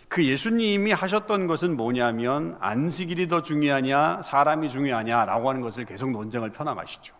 그 0.09 0.25
예수님이 0.25 0.93
하셨던 0.93 1.47
것은 1.47 1.77
뭐냐면 1.77 2.57
안식일이 2.61 3.29
더 3.29 3.43
중요하냐, 3.43 4.23
사람이 4.23 4.69
중요하냐라고 4.69 5.49
하는 5.49 5.61
것을 5.61 5.85
계속 5.85 6.11
논쟁을 6.11 6.51
펴나가시죠. 6.51 7.15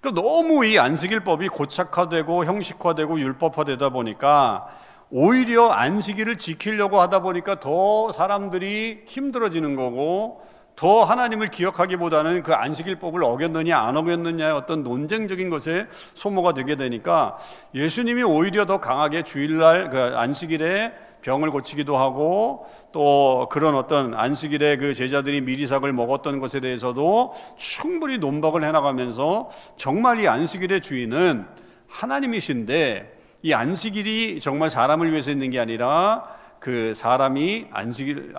그러니까 0.00 0.22
너무 0.22 0.64
이 0.64 0.78
안식일법이 0.78 1.48
고착화되고 1.48 2.44
형식화되고 2.44 3.18
율법화되다 3.18 3.88
보니까 3.88 4.68
오히려 5.10 5.70
안식일을 5.70 6.38
지키려고 6.38 7.00
하다 7.00 7.20
보니까 7.20 7.58
더 7.58 8.12
사람들이 8.12 9.02
힘들어지는 9.06 9.74
거고 9.74 10.46
더 10.78 11.02
하나님을 11.02 11.48
기억하기보다는 11.48 12.44
그 12.44 12.54
안식일법을 12.54 13.24
어겼느냐 13.24 13.76
안 13.76 13.96
어겼느냐의 13.96 14.52
어떤 14.52 14.84
논쟁적인 14.84 15.50
것에 15.50 15.88
소모가 16.14 16.54
되게 16.54 16.76
되니까 16.76 17.36
예수님이 17.74 18.22
오히려 18.22 18.64
더 18.64 18.78
강하게 18.78 19.24
주일날 19.24 19.90
그 19.90 19.98
안식일에 19.98 20.92
병을 21.22 21.50
고치기도 21.50 21.96
하고 21.96 22.64
또 22.92 23.48
그런 23.50 23.74
어떤 23.74 24.14
안식일에 24.14 24.76
그 24.76 24.94
제자들이 24.94 25.40
미리삭을 25.40 25.92
먹었던 25.92 26.38
것에 26.38 26.60
대해서도 26.60 27.34
충분히 27.56 28.18
논박을 28.18 28.62
해나가면서 28.62 29.50
정말 29.76 30.20
이 30.20 30.28
안식일의 30.28 30.80
주인은 30.80 31.44
하나님이신데 31.88 33.18
이 33.42 33.52
안식일이 33.52 34.38
정말 34.38 34.70
사람을 34.70 35.10
위해서 35.10 35.32
있는 35.32 35.50
게 35.50 35.58
아니라 35.58 36.38
그 36.60 36.92
사람이 36.94 37.68
안식일 37.70 38.34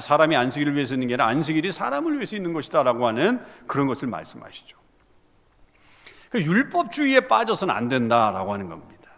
사람이 0.00 0.36
안식일을 0.36 0.74
위해서 0.74 0.94
있는 0.94 1.08
게 1.08 1.14
아니라 1.14 1.26
안식일이 1.26 1.72
사람을 1.72 2.14
위해서 2.14 2.36
있는 2.36 2.52
것이다라고 2.52 3.06
하는 3.06 3.40
그런 3.66 3.86
것을 3.86 4.08
말씀하시죠. 4.08 4.76
그 6.30 6.42
율법주의에 6.42 7.28
빠져서는 7.28 7.74
안 7.74 7.88
된다라고 7.88 8.52
하는 8.52 8.68
겁니다. 8.68 9.10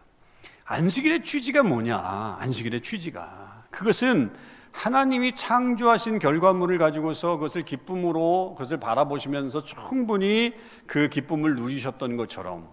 안식일의 0.65 1.25
취지가 1.25 1.63
뭐냐? 1.63 2.37
안식일의 2.41 2.83
취지가 2.83 3.65
그것은 3.71 4.33
하나님이 4.73 5.33
창조하신 5.33 6.19
결과물을 6.19 6.79
가지고서 6.79 7.37
그것을 7.37 7.63
기쁨으로 7.63 8.55
그것을 8.57 8.79
바라보시면서 8.79 9.65
충분히 9.65 10.55
그 10.87 11.09
기쁨을 11.09 11.57
누리셨던 11.57 12.17
것처럼 12.17 12.69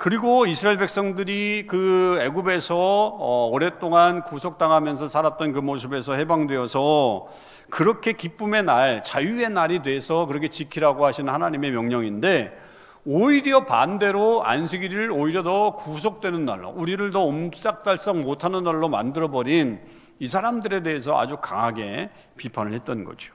그리고 0.00 0.46
이스라엘 0.46 0.78
백성들이 0.78 1.66
그 1.66 2.16
애굽에서 2.22 2.74
어, 2.74 3.50
오랫동안 3.52 4.22
구속당하면서 4.22 5.08
살았던 5.08 5.52
그 5.52 5.58
모습에서 5.58 6.14
해방되어서 6.14 7.28
그렇게 7.68 8.14
기쁨의 8.14 8.62
날, 8.62 9.02
자유의 9.02 9.50
날이 9.50 9.82
돼서 9.82 10.24
그렇게 10.24 10.48
지키라고 10.48 11.04
하시는 11.04 11.30
하나님의 11.30 11.72
명령인데 11.72 12.58
오히려 13.04 13.66
반대로 13.66 14.42
안식일을 14.42 15.10
오히려 15.10 15.42
더 15.42 15.74
구속되는 15.76 16.46
날로 16.46 16.70
우리를 16.70 17.10
더 17.10 17.20
옴짝달싹 17.20 18.20
못하는 18.20 18.64
날로 18.64 18.88
만들어버린 18.88 19.80
이 20.18 20.26
사람들에 20.26 20.82
대해서 20.82 21.20
아주 21.20 21.36
강하게 21.42 22.08
비판을 22.38 22.72
했던 22.72 23.04
거죠. 23.04 23.34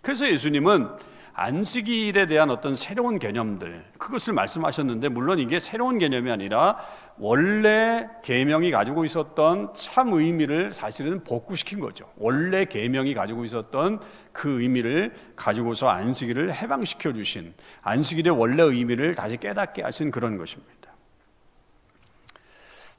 그래서 0.00 0.28
예수님은 0.28 0.90
안식일에 1.38 2.26
대한 2.26 2.50
어떤 2.50 2.74
새로운 2.74 3.20
개념들 3.20 3.84
그것을 3.96 4.32
말씀하셨는데 4.32 5.08
물론 5.08 5.38
이게 5.38 5.60
새로운 5.60 5.98
개념이 5.98 6.32
아니라 6.32 6.78
원래 7.16 8.08
계명이 8.24 8.72
가지고 8.72 9.04
있었던 9.04 9.72
참 9.72 10.12
의미를 10.12 10.72
사실은 10.72 11.22
복구시킨 11.22 11.78
거죠. 11.78 12.10
원래 12.16 12.64
계명이 12.64 13.14
가지고 13.14 13.44
있었던 13.44 14.00
그 14.32 14.60
의미를 14.60 15.14
가지고서 15.36 15.88
안식일을 15.88 16.52
해방시켜 16.52 17.12
주신 17.12 17.54
안식일의 17.82 18.36
원래 18.36 18.64
의미를 18.64 19.14
다시 19.14 19.36
깨닫게 19.36 19.82
하신 19.82 20.10
그런 20.10 20.38
것입니다. 20.38 20.74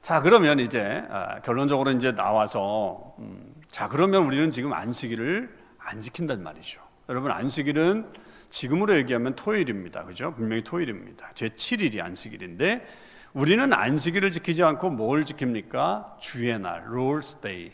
자 0.00 0.22
그러면 0.22 0.60
이제 0.60 1.04
아, 1.10 1.40
결론적으로 1.42 1.90
이제 1.90 2.14
나와서 2.14 3.14
음, 3.18 3.54
자 3.68 3.86
그러면 3.86 4.24
우리는 4.24 4.50
지금 4.50 4.72
안식일을 4.72 5.54
안 5.78 6.00
지킨단 6.00 6.42
말이죠. 6.42 6.80
여러분 7.10 7.30
안식일은 7.32 8.29
지금으로 8.50 8.96
얘기하면 8.96 9.36
토요일입니다. 9.36 10.04
그죠? 10.04 10.34
분명히 10.34 10.62
토요일입니다. 10.62 11.30
제 11.34 11.48
7일이 11.48 12.00
안식일인데 12.02 12.86
우리는 13.32 13.72
안식일을 13.72 14.32
지키지 14.32 14.62
않고 14.62 14.90
뭘 14.90 15.24
지킵니까? 15.24 16.18
주의 16.18 16.58
날, 16.58 16.84
Lord's 16.86 17.36
Day. 17.36 17.70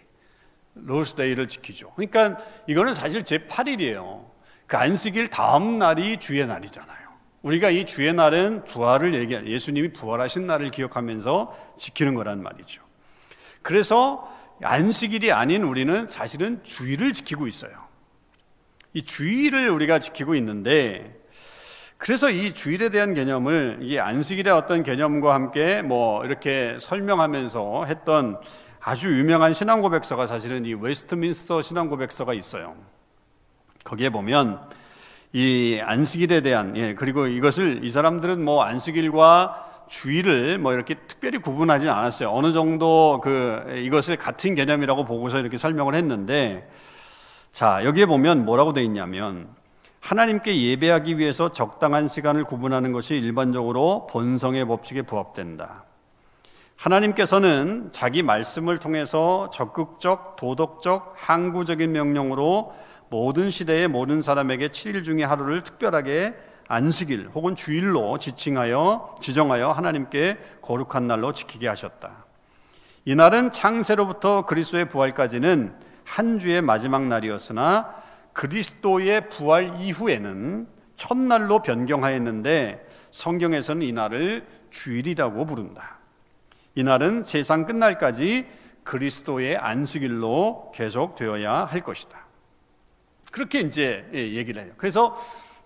Lord's 0.74 1.14
Day를 1.14 1.48
지키죠. 1.48 1.92
그러니까 1.96 2.36
이거는 2.66 2.94
사실 2.94 3.22
제 3.22 3.38
8일이에요. 3.38 4.26
그 4.66 4.76
안식일 4.76 5.28
다음 5.28 5.78
날이 5.78 6.18
주의 6.18 6.46
날이잖아요. 6.46 7.06
우리가 7.42 7.70
이 7.70 7.86
주의 7.86 8.12
날은 8.12 8.64
부활을 8.64 9.14
얘기 9.14 9.34
예수님이 9.34 9.92
부활하신 9.92 10.46
날을 10.46 10.70
기억하면서 10.70 11.74
지키는 11.78 12.14
거란 12.14 12.42
말이죠. 12.42 12.82
그래서 13.62 14.30
안식일이 14.62 15.32
아닌 15.32 15.62
우리는 15.62 16.06
사실은 16.08 16.62
주일을 16.62 17.12
지키고 17.12 17.46
있어요. 17.46 17.85
이 18.96 19.02
주일을 19.02 19.68
우리가 19.68 19.98
지키고 19.98 20.34
있는데 20.36 21.20
그래서 21.98 22.30
이 22.30 22.54
주일에 22.54 22.88
대한 22.88 23.12
개념을 23.12 23.80
이 23.82 23.98
안식일의 23.98 24.50
어떤 24.50 24.82
개념과 24.82 25.34
함께 25.34 25.82
뭐 25.82 26.24
이렇게 26.24 26.78
설명하면서 26.80 27.84
했던 27.88 28.40
아주 28.80 29.08
유명한 29.18 29.52
신앙 29.52 29.82
고백서가 29.82 30.26
사실은 30.26 30.64
이 30.64 30.72
웨스트민스터 30.72 31.60
신앙 31.60 31.90
고백서가 31.90 32.32
있어요. 32.32 32.74
거기에 33.84 34.08
보면 34.08 34.62
이 35.34 35.78
안식일에 35.84 36.40
대한 36.40 36.74
예 36.78 36.94
그리고 36.94 37.26
이것을 37.26 37.84
이 37.84 37.90
사람들은 37.90 38.42
뭐 38.42 38.62
안식일과 38.62 39.84
주일을 39.88 40.56
뭐 40.56 40.72
이렇게 40.72 40.94
특별히 41.06 41.36
구분하지 41.36 41.86
않았어요. 41.86 42.30
어느 42.30 42.54
정도 42.54 43.20
그 43.22 43.62
이것을 43.76 44.16
같은 44.16 44.54
개념이라고 44.54 45.04
보고서 45.04 45.38
이렇게 45.38 45.58
설명을 45.58 45.94
했는데 45.94 46.66
자, 47.56 47.82
여기에 47.86 48.04
보면 48.04 48.44
뭐라고 48.44 48.74
되어 48.74 48.84
있냐면 48.84 49.48
하나님께 50.00 50.60
예배하기 50.60 51.16
위해서 51.16 51.52
적당한 51.52 52.06
시간을 52.06 52.44
구분하는 52.44 52.92
것이 52.92 53.14
일반적으로 53.14 54.06
본성의 54.08 54.66
법칙에 54.66 55.00
부합된다. 55.00 55.84
하나님께서는 56.76 57.88
자기 57.92 58.22
말씀을 58.22 58.76
통해서 58.76 59.48
적극적, 59.54 60.36
도덕적, 60.36 61.14
항구적인 61.16 61.92
명령으로 61.92 62.74
모든 63.08 63.50
시대의 63.50 63.88
모든 63.88 64.20
사람에게 64.20 64.68
7일 64.68 65.02
중에 65.02 65.24
하루를 65.24 65.62
특별하게 65.62 66.34
안식일 66.68 67.30
혹은 67.34 67.56
주일로 67.56 68.18
지칭하여 68.18 69.16
지정하여 69.22 69.70
하나님께 69.70 70.36
거룩한 70.60 71.06
날로 71.06 71.32
지키게 71.32 71.68
하셨다. 71.68 72.26
이 73.06 73.14
날은 73.14 73.50
창세로부터 73.50 74.44
그리스도의 74.44 74.90
부활까지는 74.90 75.95
한 76.06 76.38
주의 76.38 76.62
마지막 76.62 77.06
날이었으나 77.06 77.94
그리스도의 78.32 79.28
부활 79.28 79.74
이후에는 79.80 80.68
첫날로 80.94 81.60
변경하였는데 81.62 82.86
성경에서는 83.10 83.82
이 83.82 83.92
날을 83.92 84.46
주일이라고 84.70 85.44
부른다. 85.46 85.98
이 86.74 86.84
날은 86.84 87.22
세상 87.22 87.66
끝날까지 87.66 88.46
그리스도의 88.84 89.56
안식일로 89.56 90.72
계속 90.74 91.16
되어야 91.16 91.64
할 91.64 91.80
것이다. 91.80 92.18
그렇게 93.32 93.60
이제 93.60 94.08
예, 94.14 94.32
얘기를 94.32 94.62
해요. 94.62 94.72
그래서 94.76 95.18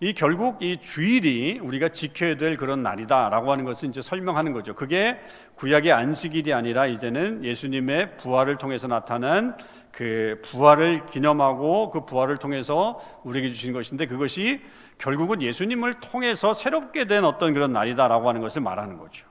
이 0.03 0.15
결국 0.15 0.63
이 0.63 0.79
주일이 0.79 1.59
우리가 1.63 1.91
지켜야 1.91 2.35
될 2.35 2.57
그런 2.57 2.83
날이다라고 2.83 3.53
하는 3.53 3.67
것을 3.67 3.91
이제 3.91 4.01
설명하는 4.01 4.55
거죠. 4.55 4.75
그게 4.75 5.21
구약의 5.57 5.93
안식일이 5.93 6.55
아니라 6.55 6.87
이제는 6.87 7.45
예수님의 7.45 8.17
부활을 8.17 8.57
통해서 8.57 8.89
나타난 8.89 9.59
그 9.93 10.41
부활을 10.43 11.05
기념하고 11.05 11.91
그 11.91 12.07
부활을 12.07 12.39
통해서 12.39 12.99
우리에게 13.25 13.51
주신 13.51 13.75
것인데 13.75 14.07
그것이 14.07 14.63
결국은 14.97 15.43
예수님을 15.43 15.95
통해서 16.01 16.55
새롭게 16.55 17.05
된 17.05 17.27
어떤 17.27 17.53
그런 17.53 17.75
날이다라고 17.75 18.27
하는 18.27 18.41
것을 18.41 18.63
말하는 18.63 18.97
거죠. 18.97 19.27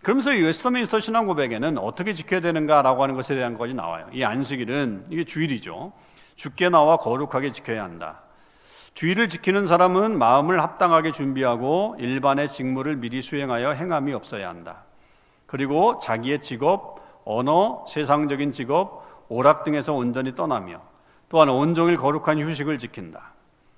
그러면서 0.00 0.32
이 0.32 0.40
웨스터민스터 0.40 1.00
신앙 1.00 1.26
고백에는 1.26 1.76
어떻게 1.76 2.14
지켜야 2.14 2.40
되는가라고 2.40 3.02
하는 3.02 3.16
것에 3.16 3.34
대한 3.34 3.58
것이 3.58 3.74
나와요. 3.74 4.08
이 4.14 4.24
안식일은 4.24 5.08
이게 5.10 5.24
주일이죠. 5.24 5.92
죽게 6.36 6.70
나와 6.70 6.96
거룩하게 6.96 7.52
지켜야 7.52 7.84
한다. 7.84 8.22
주의를 8.98 9.28
지키는 9.28 9.68
사람은 9.68 10.18
마음을 10.18 10.60
합당하게 10.60 11.12
준비하고 11.12 11.94
일반의 12.00 12.48
직무를 12.48 12.96
미리 12.96 13.22
수행하여 13.22 13.70
행함이 13.70 14.12
없어야 14.12 14.48
한다. 14.48 14.86
그리고 15.46 16.00
자기의 16.00 16.42
직업, 16.42 17.22
언어, 17.24 17.84
세상적인 17.86 18.50
직업, 18.50 19.24
오락 19.28 19.62
등에서 19.62 19.94
온전히 19.94 20.34
떠나며 20.34 20.82
또한 21.28 21.48
온종일 21.48 21.96
거룩한 21.96 22.40
휴식을 22.40 22.78
지킨다. 22.78 23.34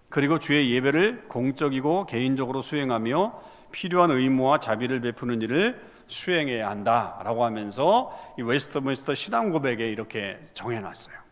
그리고 0.08 0.38
주의 0.38 0.72
예배를 0.72 1.28
공적이고 1.28 2.06
개인적으로 2.06 2.62
수행하며 2.62 3.42
필요한 3.72 4.10
의무와 4.12 4.58
자비를 4.58 5.02
베푸는 5.02 5.42
일을 5.42 5.82
수행해야 6.06 6.70
한다라고 6.70 7.44
하면서 7.44 8.18
이 8.38 8.42
웨스트민스터 8.42 9.14
신앙 9.14 9.50
고백에 9.50 9.86
이렇게 9.86 10.38
정해 10.54 10.80
놨어요. 10.80 11.29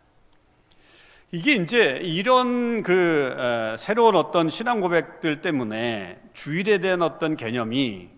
이게 1.30 1.52
이제 1.56 2.00
이런 2.02 2.82
그 2.82 3.74
새로운 3.76 4.16
어떤 4.16 4.48
신앙 4.48 4.80
고백들 4.80 5.42
때문에 5.42 6.18
주일에 6.32 6.78
대한 6.78 7.02
어떤 7.02 7.36
개념이 7.36 8.08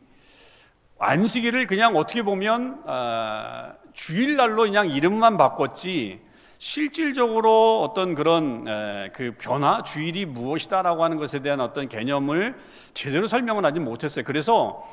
안식일을 1.00 1.66
그냥 1.66 1.96
어떻게 1.96 2.22
보면 2.22 2.82
어, 2.86 3.72
주일날로 3.92 4.62
그냥 4.62 4.88
이름만 4.90 5.36
바꿨지 5.38 6.20
실질적으로 6.58 7.80
어떤 7.82 8.14
그런 8.14 8.64
그 9.12 9.34
변화, 9.40 9.82
주일이 9.82 10.24
무엇이다라고 10.24 11.02
하는 11.02 11.16
것에 11.16 11.40
대한 11.40 11.60
어떤 11.60 11.88
개념을 11.88 12.54
제대로 12.94 13.26
설명을 13.26 13.64
하지 13.64 13.80
못했어요. 13.80 14.24
그래서 14.24 14.86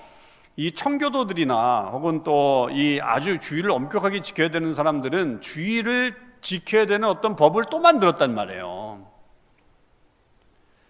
이 0.55 0.72
청교도들이나 0.72 1.89
혹은 1.91 2.24
또 2.24 2.70
이 2.72 2.99
아주 2.99 3.38
주일을 3.38 3.70
엄격하게 3.70 4.22
지켜야 4.22 4.49
되는 4.49 4.74
사람들은 4.74 5.41
주일을 5.41 6.26
지켜야 6.42 6.86
되는 6.86 7.08
어떤 7.08 7.36
법을 7.36 7.66
또 7.70 7.80
만들었단 7.80 8.34
말이에요. 8.34 9.06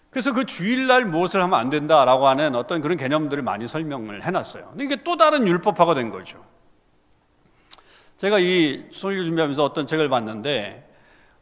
그래서 0.10 0.34
그 0.34 0.45
주일날 0.45 1.06
무엇을 1.06 1.41
하면 1.43 1.60
안 1.60 1.70
된다라고 1.70 2.28
하는 2.28 2.56
어떤 2.56 2.82
그런 2.82 2.98
개념들을 2.98 3.43
많이 3.43 3.68
설명을 3.68 4.24
해놨어요. 4.24 4.74
이게 4.80 5.04
또 5.04 5.16
다른 5.18 5.48
율법화가 5.48 5.93
된 5.93 6.10
거죠. 6.10 6.43
제가 8.18 8.39
이 8.39 8.86
설교 8.91 9.24
준비하면서 9.26 9.64
어떤 9.64 9.86
책을 9.86 10.10
봤는데 10.10 10.86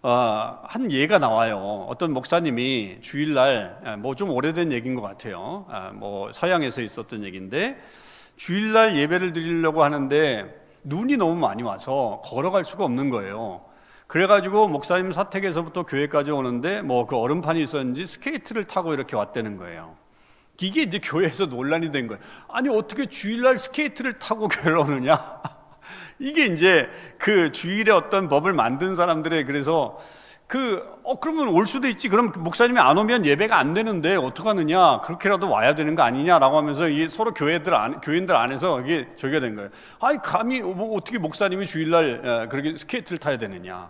어, 0.01 0.60
한 0.64 0.91
예가 0.91 1.20
나와요. 1.20 1.88
어떤 1.89 2.12
목사님이 2.12 2.97
주일날 3.01 3.97
뭐 3.99 4.14
좀 4.14 4.30
오래된 4.30 4.72
얘기인 4.72 4.93
것 4.93 5.01
같아요. 5.01 5.66
아, 5.70 5.91
뭐 5.93 6.32
서양에서 6.34 6.82
있었던 6.82 7.24
얘기인데 7.24 7.82
주일날 8.36 8.97
예배를 8.97 9.32
드리려고 9.34 9.84
하는데 9.84 10.64
눈이 10.84 11.18
너무 11.18 11.36
많이 11.36 11.64
와서 11.64 12.22
걸어갈 12.26 12.66
수가 12.66 12.84
없는 12.84 13.10
거예요. 13.10 13.66
그래가지고 14.08 14.68
목사님 14.68 15.12
사택에서부터 15.12 15.84
교회까지 15.84 16.32
오는데 16.32 16.82
뭐 16.82 17.06
그 17.08 17.18
얼음판이 17.18 17.62
있었는지 17.62 18.06
스케이트를 18.06 18.66
타고 18.66 18.93
이렇게 18.93 19.16
왔다는 19.16 19.58
거예요. 19.58 19.95
이게 20.62 20.84
이제 20.84 20.99
교회에서 20.99 21.47
논란이 21.47 21.91
된 21.91 22.08
거예요. 22.08 22.22
아니 22.47 22.70
어떻게 22.70 23.08
주일날 23.08 23.58
스케이트를 23.58 24.14
타고 24.14 24.47
교회를 24.47 24.78
오느냐? 24.78 25.41
이게 26.20 26.45
이제 26.45 26.89
그 27.18 27.51
주일에 27.51 27.91
어떤 27.91 28.30
법을 28.30 28.53
만든 28.53 28.95
사람들의 28.95 29.43
그래서 29.45 29.97
그, 30.47 30.99
어, 31.03 31.19
그러면 31.19 31.47
올 31.49 31.65
수도 31.65 31.87
있지. 31.87 32.07
그럼 32.07 32.31
목사님이 32.37 32.79
안 32.79 32.97
오면 32.97 33.25
예배가 33.25 33.57
안 33.57 33.73
되는데 33.73 34.15
어떡하느냐. 34.15 35.01
그렇게라도 35.01 35.49
와야 35.49 35.75
되는 35.75 35.95
거 35.95 36.03
아니냐라고 36.03 36.57
하면서 36.57 36.87
이 36.87 37.07
서로 37.07 37.33
교회들 37.33 37.73
안, 37.73 37.99
교인들 38.01 38.35
안에서 38.35 38.81
이게 38.81 39.07
저기가 39.17 39.39
된 39.39 39.55
거예요. 39.55 39.69
아니, 39.99 40.19
감히, 40.21 40.61
뭐, 40.61 40.95
어떻게 40.95 41.17
목사님이 41.17 41.65
주일날 41.65 42.47
그렇게 42.49 42.75
스케이트를 42.75 43.17
타야 43.17 43.37
되느냐. 43.37 43.89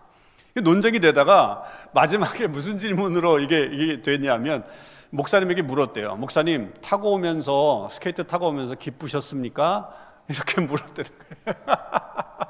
논쟁이 0.63 0.99
되다가 0.99 1.63
마지막에 1.93 2.47
무슨 2.47 2.77
질문으로 2.77 3.39
이게, 3.39 3.69
이게 3.71 4.01
됐냐면 4.01 4.63
목사님에게 5.09 5.61
물었대요. 5.61 6.15
목사님, 6.15 6.73
타고 6.81 7.11
오면서, 7.11 7.89
스케이트 7.91 8.25
타고 8.25 8.47
오면서 8.47 8.75
기쁘셨습니까? 8.75 9.89
이렇게 10.29 10.61
물었다는 10.61 11.11
거예요. 11.45 11.77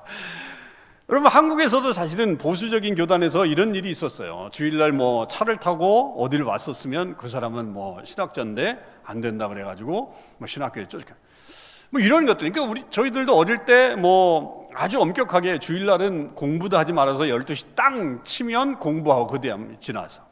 여러분 1.10 1.30
한국에서도 1.30 1.94
사실은 1.94 2.38
보수적인 2.40 2.96
교단에서 2.96 3.46
이런 3.46 3.76
일이 3.76 3.92
있었어요. 3.92 4.50
주일날 4.52 4.92
뭐 4.92 5.28
차를 5.28 5.58
타고 5.58 6.16
어디를 6.24 6.46
왔었으면 6.46 7.16
그 7.18 7.28
사람은 7.28 7.72
뭐 7.74 8.04
신학자인데 8.04 8.80
안 9.04 9.22
된다 9.22 9.48
그래가지고 9.48 10.14
뭐 10.40 10.48
신학교에 10.48 10.88
쫓겨. 10.88 11.14
뭐 11.92 12.02
이런 12.02 12.26
것들. 12.26 12.52
그러니까 12.52 12.72
우리 12.72 12.84
저희들도 12.90 13.38
어릴 13.38 13.60
때 13.60 13.96
뭐 13.96 14.66
아주 14.74 15.00
엄격하게 15.00 15.60
주일날은 15.60 16.34
공부도 16.36 16.78
하지 16.78 16.92
말아서 16.92 17.26
12시 17.26 17.76
땅 17.76 18.22
치면 18.24 18.80
공부하고 18.80 19.28
그 19.28 19.40
다음 19.40 19.78
지나서. 19.80 20.25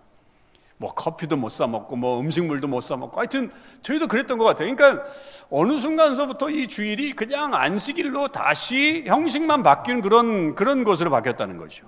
뭐 0.78 0.94
커피도 0.94 1.38
못 1.38 1.50
사 1.50 1.68
먹고 1.68 1.96
뭐 1.96 2.20
음식물도 2.20 2.68
못 2.68 2.82
사 2.82 2.96
먹고 2.98 3.20
하여튼 3.20 3.52
저희도 3.84 4.08
그랬던 4.08 4.38
것 4.38 4.44
같아요. 4.46 4.76
그러니까 4.76 5.04
어느 5.50 5.78
순간서부터 5.78 6.50
이 6.50 6.68
주일이 6.68 7.14
그냥 7.14 7.54
안식일로 7.54 8.30
다시 8.30 9.04
형식만 9.08 9.64
바뀌는 9.64 10.02
그런 10.02 10.56
그런 10.56 10.84
것으로 10.84 11.10
바뀌었다는 11.12 11.58
거죠. 11.58 11.86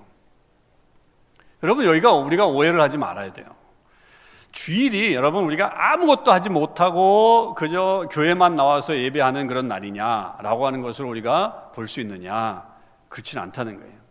여러분 1.63 1.86
여기가 1.86 2.13
우리가 2.13 2.45
오해를 2.47 2.79
하지 2.79 2.97
말아야 2.97 3.33
돼요. 3.33 3.47
주일이 4.51 5.13
여러분 5.13 5.43
우리가 5.43 5.91
아무것도 5.91 6.31
하지 6.31 6.49
못하고 6.49 7.55
그저 7.55 8.07
교회만 8.11 8.55
나와서 8.55 8.95
예배하는 8.95 9.47
그런 9.47 9.67
날이냐라고 9.67 10.65
하는 10.65 10.79
것을 10.81 11.03
우리가 11.05 11.71
볼 11.73 11.88
수 11.88 11.99
있느냐 12.01 12.63
그렇지는 13.09 13.43
않다는 13.43 13.79
거예요. 13.79 14.05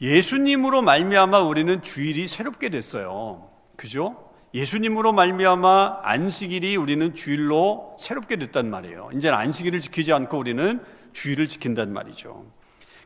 예수님으로 0.00 0.82
말미암아 0.82 1.40
우리는 1.40 1.80
주일이 1.82 2.26
새롭게 2.26 2.68
됐어요. 2.68 3.50
그죠? 3.76 4.30
예수님으로 4.52 5.12
말미암아 5.12 6.00
안식일이 6.02 6.76
우리는 6.76 7.14
주일로 7.14 7.96
새롭게 7.98 8.36
됐단 8.36 8.70
말이에요. 8.70 9.10
이제 9.14 9.28
안식일을 9.28 9.80
지키지 9.80 10.12
않고 10.12 10.38
우리는 10.38 10.82
주일을 11.12 11.48
지킨단 11.48 11.92
말이죠. 11.92 12.46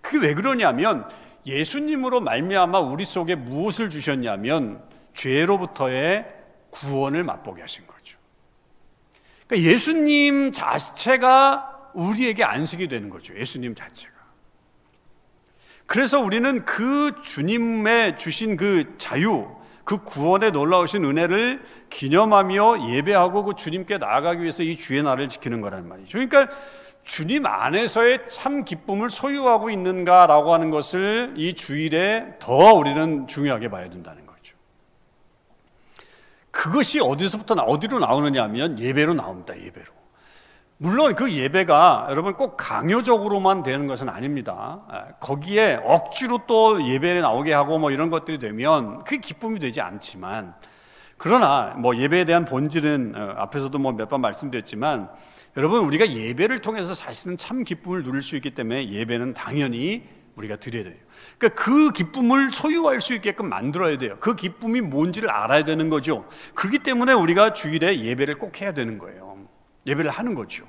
그게 0.02 0.26
왜 0.26 0.34
그러냐면 0.34 1.08
예수님으로 1.46 2.20
말미암아 2.20 2.80
우리 2.80 3.04
속에 3.04 3.34
무엇을 3.34 3.88
주셨냐면 3.88 4.82
죄로부터의 5.14 6.26
구원을 6.70 7.24
맛보게 7.24 7.62
하신 7.62 7.86
거죠. 7.86 8.18
그러니까 9.46 9.70
예수님 9.70 10.52
자체가 10.52 11.90
우리에게 11.94 12.44
안식이 12.44 12.88
되는 12.88 13.08
거죠. 13.08 13.34
예수님 13.38 13.74
자체가. 13.74 14.17
그래서 15.88 16.20
우리는 16.20 16.66
그 16.66 17.12
주님의 17.22 18.18
주신 18.18 18.58
그 18.58 18.98
자유, 18.98 19.48
그 19.84 20.04
구원에 20.04 20.50
놀라우신 20.50 21.02
은혜를 21.02 21.62
기념하며 21.88 22.90
예배하고 22.90 23.42
그 23.42 23.54
주님께 23.54 23.96
나아가기 23.96 24.42
위해서 24.42 24.62
이 24.62 24.76
주의 24.76 25.02
날을 25.02 25.30
지키는 25.30 25.62
거란 25.62 25.88
말이죠. 25.88 26.10
그러니까 26.12 26.46
주님 27.04 27.46
안에서의 27.46 28.26
참 28.26 28.66
기쁨을 28.66 29.08
소유하고 29.08 29.70
있는가라고 29.70 30.52
하는 30.52 30.70
것을 30.70 31.32
이 31.38 31.54
주일에 31.54 32.34
더 32.38 32.74
우리는 32.74 33.26
중요하게 33.26 33.70
봐야 33.70 33.88
된다는 33.88 34.26
거죠. 34.26 34.56
그것이 36.50 37.00
어디서부터 37.00 37.54
어디로 37.54 37.98
나오느냐 37.98 38.42
하면 38.42 38.78
예배로 38.78 39.14
나옵니다. 39.14 39.58
예배로. 39.58 39.86
물론 40.80 41.14
그 41.16 41.32
예배가 41.32 42.06
여러분 42.10 42.34
꼭 42.34 42.56
강요적으로만 42.56 43.64
되는 43.64 43.88
것은 43.88 44.08
아닙니다. 44.08 45.16
거기에 45.20 45.80
억지로 45.82 46.40
또 46.46 46.86
예배에 46.86 47.20
나오게 47.20 47.52
하고 47.52 47.78
뭐 47.78 47.90
이런 47.90 48.10
것들이 48.10 48.38
되면 48.38 49.02
그게 49.02 49.18
기쁨이 49.18 49.58
되지 49.58 49.80
않지만 49.80 50.54
그러나 51.16 51.74
뭐 51.78 51.96
예배에 51.96 52.24
대한 52.26 52.44
본질은 52.44 53.14
어, 53.16 53.34
앞에서도 53.38 53.76
뭐 53.76 53.90
몇 53.92 54.08
번 54.08 54.20
말씀드렸지만 54.20 55.08
여러분 55.56 55.80
우리가 55.84 56.08
예배를 56.12 56.60
통해서 56.60 56.94
사실은 56.94 57.36
참 57.36 57.64
기쁨을 57.64 58.04
누릴 58.04 58.22
수 58.22 58.36
있기 58.36 58.50
때문에 58.52 58.88
예배는 58.88 59.34
당연히 59.34 60.04
우리가 60.36 60.54
드려야 60.56 60.84
돼요. 60.84 60.94
그러니까 61.38 61.60
그 61.60 61.90
기쁨을 61.90 62.52
소유할 62.52 63.00
수 63.00 63.14
있게끔 63.14 63.48
만들어야 63.48 63.98
돼요. 63.98 64.16
그 64.20 64.36
기쁨이 64.36 64.80
뭔지를 64.80 65.28
알아야 65.28 65.64
되는 65.64 65.90
거죠. 65.90 66.28
그렇기 66.54 66.78
때문에 66.78 67.12
우리가 67.14 67.52
주일에 67.52 67.98
예배를 68.00 68.38
꼭 68.38 68.60
해야 68.60 68.72
되는 68.72 68.98
거예요. 68.98 69.37
예배를 69.88 70.10
하는 70.10 70.34
거죠. 70.34 70.64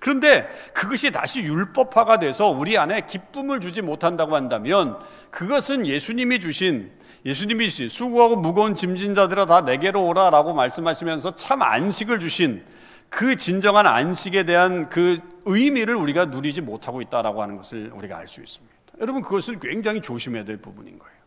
그런데 0.00 0.48
그것이 0.72 1.12
다시 1.12 1.42
율법화가 1.42 2.18
돼서 2.20 2.48
우리 2.48 2.78
안에 2.78 3.02
기쁨을 3.02 3.60
주지 3.60 3.82
못한다고 3.82 4.34
한다면 4.34 4.98
그것은 5.30 5.86
예수님이 5.86 6.40
주신 6.40 6.90
예수님이 7.26 7.68
주신 7.68 7.88
수고하고 7.88 8.36
무거운 8.36 8.74
짐진 8.74 9.14
자들아 9.14 9.44
다 9.44 9.60
내게로 9.60 10.06
오라라고 10.06 10.54
말씀하시면서 10.54 11.34
참 11.34 11.60
안식을 11.60 12.18
주신 12.18 12.64
그 13.10 13.36
진정한 13.36 13.86
안식에 13.86 14.44
대한 14.44 14.88
그 14.88 15.18
의미를 15.44 15.96
우리가 15.96 16.26
누리지 16.26 16.62
못하고 16.62 17.02
있다라고 17.02 17.42
하는 17.42 17.56
것을 17.56 17.90
우리가 17.94 18.16
알 18.16 18.26
수 18.26 18.40
있습니다. 18.40 18.74
여러분 19.00 19.20
그것을 19.20 19.58
굉장히 19.60 20.00
조심해야 20.00 20.44
될 20.44 20.56
부분인 20.56 20.98
거예요. 20.98 21.19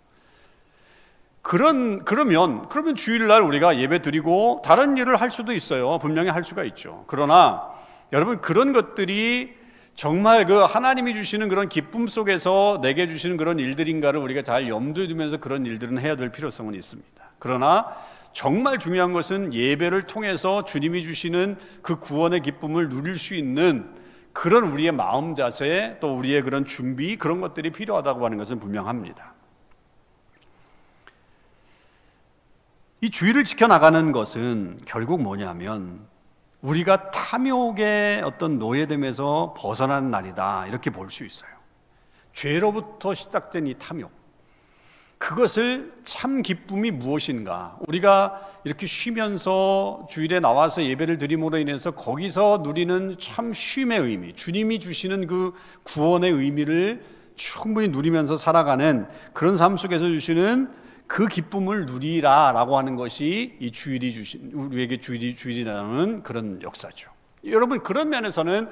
그런 1.43 2.05
그러면 2.05 2.67
그러면 2.69 2.95
주일날 2.95 3.41
우리가 3.41 3.77
예배 3.77 4.01
드리고 4.01 4.61
다른 4.65 4.97
일을 4.97 5.17
할 5.17 5.29
수도 5.29 5.51
있어요. 5.51 5.99
분명히 5.99 6.29
할 6.29 6.43
수가 6.43 6.63
있죠. 6.63 7.03
그러나 7.05 7.69
여러분 8.13 8.39
그런 8.39 8.71
것들이 8.71 9.53
정말 9.93 10.45
그 10.45 10.55
하나님이 10.55 11.13
주시는 11.13 11.49
그런 11.49 11.69
기쁨 11.69 12.07
속에서 12.07 12.79
내게 12.81 13.07
주시는 13.07 13.37
그런 13.37 13.59
일들인가를 13.59 14.19
우리가 14.21 14.41
잘 14.41 14.69
염두에 14.69 15.07
두면서 15.07 15.37
그런 15.37 15.65
일들은 15.65 15.99
해야 15.99 16.15
될 16.15 16.31
필요성은 16.31 16.73
있습니다. 16.73 17.23
그러나 17.39 17.87
정말 18.31 18.79
중요한 18.79 19.11
것은 19.11 19.53
예배를 19.53 20.03
통해서 20.03 20.63
주님이 20.63 21.03
주시는 21.03 21.57
그 21.81 21.99
구원의 21.99 22.39
기쁨을 22.39 22.87
누릴 22.87 23.17
수 23.17 23.35
있는 23.35 23.85
그런 24.31 24.63
우리의 24.63 24.93
마음 24.93 25.35
자세 25.35 25.97
또 25.99 26.15
우리의 26.15 26.41
그런 26.41 26.63
준비 26.63 27.17
그런 27.17 27.41
것들이 27.41 27.69
필요하다고 27.69 28.25
하는 28.25 28.37
것은 28.37 28.59
분명합니다. 28.59 29.32
이 33.03 33.09
주의를 33.09 33.43
지켜나가는 33.43 34.13
것은 34.13 34.79
결국 34.85 35.21
뭐냐면 35.21 35.99
우리가 36.61 37.11
탐욕의 37.11 38.21
어떤 38.21 38.59
노예됨에서 38.59 39.55
벗어난 39.57 40.09
날이다. 40.09 40.67
이렇게 40.67 40.89
볼 40.89 41.09
수 41.09 41.25
있어요. 41.25 41.49
죄로부터 42.31 43.13
시작된 43.13 43.67
이 43.67 43.73
탐욕. 43.73 44.09
그것을 45.17 45.91
참 46.05 46.41
기쁨이 46.41 46.91
무엇인가? 46.91 47.77
우리가 47.89 48.39
이렇게 48.63 48.87
쉬면서 48.87 50.07
주일에 50.09 50.39
나와서 50.39 50.81
예배를 50.81 51.17
드림으로 51.17 51.57
인해서 51.57 51.91
거기서 51.91 52.61
누리는 52.63 53.17
참 53.19 53.51
쉼의 53.51 53.99
의미, 53.99 54.31
주님이 54.31 54.79
주시는 54.79 55.27
그 55.27 55.51
구원의 55.83 56.31
의미를 56.31 57.03
충분히 57.35 57.89
누리면서 57.89 58.37
살아가는 58.37 59.07
그런 59.33 59.57
삶 59.57 59.75
속에서 59.75 60.05
주시는 60.05 60.82
그 61.07 61.27
기쁨을 61.27 61.85
누리라라고 61.85 62.77
하는 62.77 62.95
것이 62.95 63.55
이 63.59 63.71
주일이 63.71 64.11
주신 64.11 64.51
우리에게 64.53 64.97
주일이 64.97 65.35
주일이라는 65.35 66.23
그런 66.23 66.61
역사죠. 66.61 67.11
여러분 67.45 67.81
그런 67.81 68.09
면에서는 68.09 68.69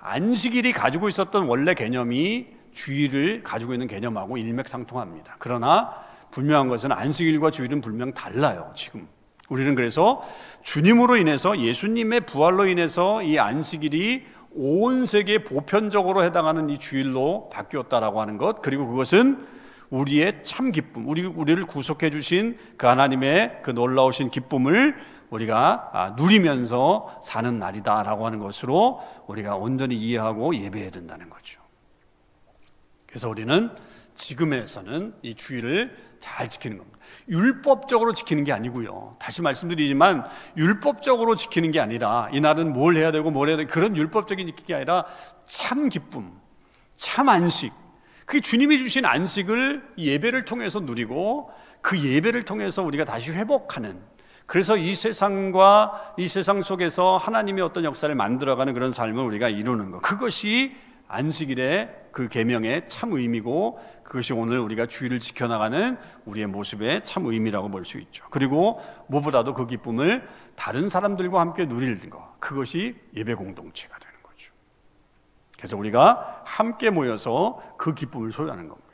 안식일이 0.00 0.72
가지고 0.72 1.08
있었던 1.08 1.46
원래 1.46 1.74
개념이 1.74 2.46
주일을 2.72 3.42
가지고 3.42 3.74
있는 3.74 3.86
개념하고 3.86 4.36
일맥상통합니다. 4.36 5.36
그러나 5.38 5.94
분명한 6.30 6.68
것은 6.68 6.92
안식일과 6.92 7.50
주일은 7.50 7.80
분명 7.80 8.12
달라요. 8.12 8.72
지금 8.74 9.06
우리는 9.48 9.74
그래서 9.74 10.22
주님으로 10.62 11.16
인해서 11.16 11.58
예수님의 11.58 12.22
부활로 12.22 12.66
인해서 12.66 13.22
이 13.22 13.38
안식일이 13.38 14.24
온 14.54 15.06
세계 15.06 15.44
보편적으로 15.44 16.22
해당하는 16.22 16.70
이 16.70 16.78
주일로 16.78 17.50
바뀌었다라고 17.52 18.20
하는 18.20 18.38
것 18.38 18.62
그리고 18.62 18.86
그것은 18.86 19.46
우리의 19.92 20.42
참 20.42 20.72
기쁨, 20.72 21.06
우리 21.06 21.22
우리를 21.22 21.62
구속해 21.66 22.08
주신 22.08 22.56
그 22.78 22.86
하나님의 22.86 23.60
그 23.62 23.70
놀라우신 23.70 24.30
기쁨을 24.30 24.96
우리가 25.28 25.90
아, 25.92 26.10
누리면서 26.16 27.20
사는 27.22 27.58
날이다라고 27.58 28.26
하는 28.26 28.38
것으로 28.38 29.00
우리가 29.26 29.56
온전히 29.56 29.96
이해하고 29.96 30.56
예배해야 30.56 30.90
된다는 30.90 31.28
거죠. 31.28 31.60
그래서 33.06 33.28
우리는 33.28 33.70
지금에서는 34.14 35.14
이 35.22 35.34
주의를 35.34 35.94
잘 36.20 36.48
지키는 36.48 36.78
겁니다. 36.78 36.98
율법적으로 37.28 38.14
지키는 38.14 38.44
게 38.44 38.52
아니고요. 38.52 39.16
다시 39.18 39.42
말씀드리지만 39.42 40.24
율법적으로 40.56 41.36
지키는 41.36 41.70
게 41.70 41.80
아니라 41.80 42.30
이 42.32 42.40
날은 42.40 42.72
뭘 42.72 42.96
해야 42.96 43.12
되고 43.12 43.30
뭘 43.30 43.48
해야 43.48 43.58
되고 43.58 43.70
그런 43.70 43.94
율법적인 43.96 44.46
지키는 44.46 44.66
게 44.66 44.74
아니라 44.74 45.04
참 45.44 45.90
기쁨, 45.90 46.32
참 46.94 47.28
안식. 47.28 47.81
그 48.26 48.40
주님이 48.40 48.78
주신 48.78 49.04
안식을 49.04 49.82
예배를 49.98 50.44
통해서 50.44 50.80
누리고 50.80 51.50
그 51.80 51.98
예배를 51.98 52.42
통해서 52.44 52.82
우리가 52.82 53.04
다시 53.04 53.32
회복하는 53.32 54.00
그래서 54.46 54.76
이 54.76 54.94
세상과 54.94 56.14
이 56.18 56.28
세상 56.28 56.60
속에서 56.62 57.16
하나님의 57.16 57.64
어떤 57.64 57.84
역사를 57.84 58.12
만들어가는 58.14 58.74
그런 58.74 58.92
삶을 58.92 59.22
우리가 59.24 59.48
이루는 59.48 59.90
것. 59.90 60.00
그것이 60.02 60.74
안식일의 61.08 62.06
그 62.10 62.28
계명의 62.28 62.88
참 62.88 63.12
의미고 63.12 63.78
그것이 64.02 64.32
오늘 64.32 64.58
우리가 64.58 64.86
주의를 64.86 65.20
지켜나가는 65.20 65.96
우리의 66.24 66.46
모습의 66.46 67.04
참 67.04 67.26
의미라고 67.26 67.70
볼 67.70 67.84
수 67.84 67.98
있죠. 67.98 68.24
그리고 68.30 68.80
무엇보다도 69.08 69.54
그 69.54 69.66
기쁨을 69.66 70.26
다른 70.54 70.88
사람들과 70.88 71.40
함께 71.40 71.64
누리는 71.66 72.10
것. 72.10 72.40
그것이 72.40 72.96
예배 73.16 73.34
공동체가 73.34 73.96
거죠. 73.96 74.11
그래서 75.62 75.76
우리가 75.76 76.42
함께 76.44 76.90
모여서 76.90 77.62
그 77.78 77.94
기쁨을 77.94 78.32
소유하는 78.32 78.66
겁니다. 78.66 78.90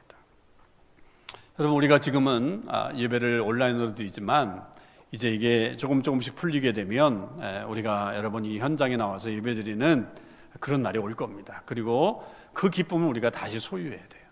여러분 1.58 1.78
우리가 1.78 1.98
지금은 1.98 2.64
아, 2.68 2.92
예배를 2.94 3.40
온라인으로 3.40 3.94
드리지만 3.94 4.66
이제 5.10 5.30
이게 5.30 5.78
조금 5.78 6.02
조금씩 6.02 6.36
풀리게 6.36 6.74
되면 6.74 7.40
우리가 7.68 8.14
여러분 8.16 8.44
이 8.44 8.58
현장에 8.58 8.98
나와서 8.98 9.32
예배 9.32 9.54
드리는 9.54 10.06
그런 10.60 10.82
날이 10.82 10.98
올 10.98 11.14
겁니다. 11.14 11.62
그리고 11.64 12.22
그 12.52 12.68
기쁨을 12.68 13.08
우리가 13.08 13.30
다시 13.30 13.58
소유해야 13.58 14.06
돼요. 14.06 14.24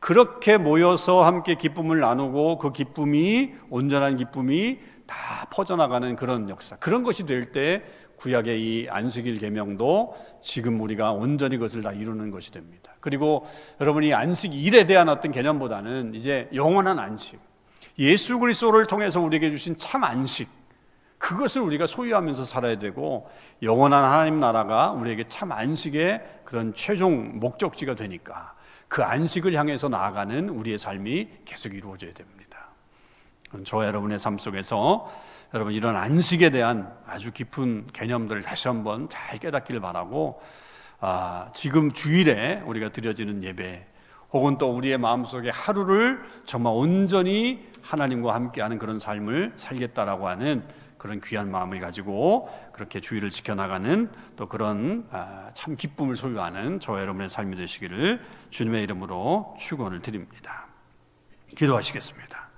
그렇게 0.00 0.56
모여서 0.56 1.22
함께 1.22 1.54
기쁨을 1.54 2.00
나누고 2.00 2.56
그 2.56 2.72
기쁨이 2.72 3.52
온전한 3.68 4.16
기쁨이 4.16 4.78
다 5.06 5.46
퍼져나가는 5.50 6.16
그런 6.16 6.48
역사. 6.48 6.76
그런 6.76 7.02
것이 7.02 7.26
될 7.26 7.52
때 7.52 7.84
구약의 8.16 8.62
이 8.62 8.88
안식일 8.88 9.38
계명도 9.38 10.16
지금 10.40 10.80
우리가 10.80 11.12
온전히 11.12 11.56
그것을 11.56 11.82
다 11.82 11.92
이루는 11.92 12.30
것이 12.30 12.50
됩니다. 12.52 12.92
그리고 13.00 13.46
여러분이 13.80 14.14
안식일에 14.14 14.86
대한 14.86 15.08
어떤 15.08 15.30
개념보다는 15.30 16.14
이제 16.14 16.48
영원한 16.54 16.98
안식. 16.98 17.38
예수 17.98 18.38
그리스도를 18.38 18.86
통해서 18.86 19.20
우리에게 19.20 19.50
주신 19.50 19.76
참 19.76 20.04
안식. 20.04 20.48
그것을 21.18 21.62
우리가 21.62 21.86
소유하면서 21.86 22.44
살아야 22.44 22.78
되고 22.78 23.30
영원한 23.62 24.04
하나님 24.04 24.40
나라가 24.40 24.90
우리에게 24.90 25.24
참 25.28 25.52
안식의 25.52 26.42
그런 26.44 26.74
최종 26.74 27.38
목적지가 27.38 27.94
되니까 27.94 28.54
그 28.88 29.02
안식을 29.02 29.54
향해서 29.54 29.88
나아가는 29.88 30.48
우리의 30.48 30.76
삶이 30.78 31.28
계속 31.44 31.74
이루어져야 31.74 32.12
됩니다. 32.12 32.68
저와 33.64 33.86
여러분의 33.86 34.18
삶 34.18 34.36
속에서 34.36 35.10
여러분 35.54 35.72
이런 35.72 35.94
안식에 35.94 36.50
대한 36.50 36.92
아주 37.06 37.30
깊은 37.30 37.86
개념들을 37.92 38.42
다시 38.42 38.66
한번 38.66 39.08
잘 39.08 39.38
깨닫기를 39.38 39.80
바라고 39.80 40.42
아, 40.98 41.48
지금 41.54 41.92
주일에 41.92 42.60
우리가 42.66 42.88
드려지는 42.88 43.44
예배 43.44 43.86
혹은 44.32 44.58
또 44.58 44.74
우리의 44.74 44.98
마음속에 44.98 45.50
하루를 45.50 46.24
정말 46.44 46.72
온전히 46.74 47.68
하나님과 47.82 48.34
함께하는 48.34 48.80
그런 48.80 48.98
삶을 48.98 49.52
살겠다라고 49.54 50.26
하는 50.26 50.64
그런 50.98 51.20
귀한 51.20 51.52
마음을 51.52 51.78
가지고 51.78 52.48
그렇게 52.72 53.00
주의를 53.00 53.30
지켜나가는 53.30 54.10
또 54.34 54.48
그런 54.48 55.06
아, 55.12 55.50
참 55.54 55.76
기쁨을 55.76 56.16
소유하는 56.16 56.80
저와 56.80 57.00
여러분의 57.00 57.28
삶이 57.28 57.54
되시기를 57.54 58.20
주님의 58.50 58.82
이름으로 58.82 59.54
축원을 59.60 60.02
드립니다. 60.02 60.66
기도하시겠습니다. 61.54 62.48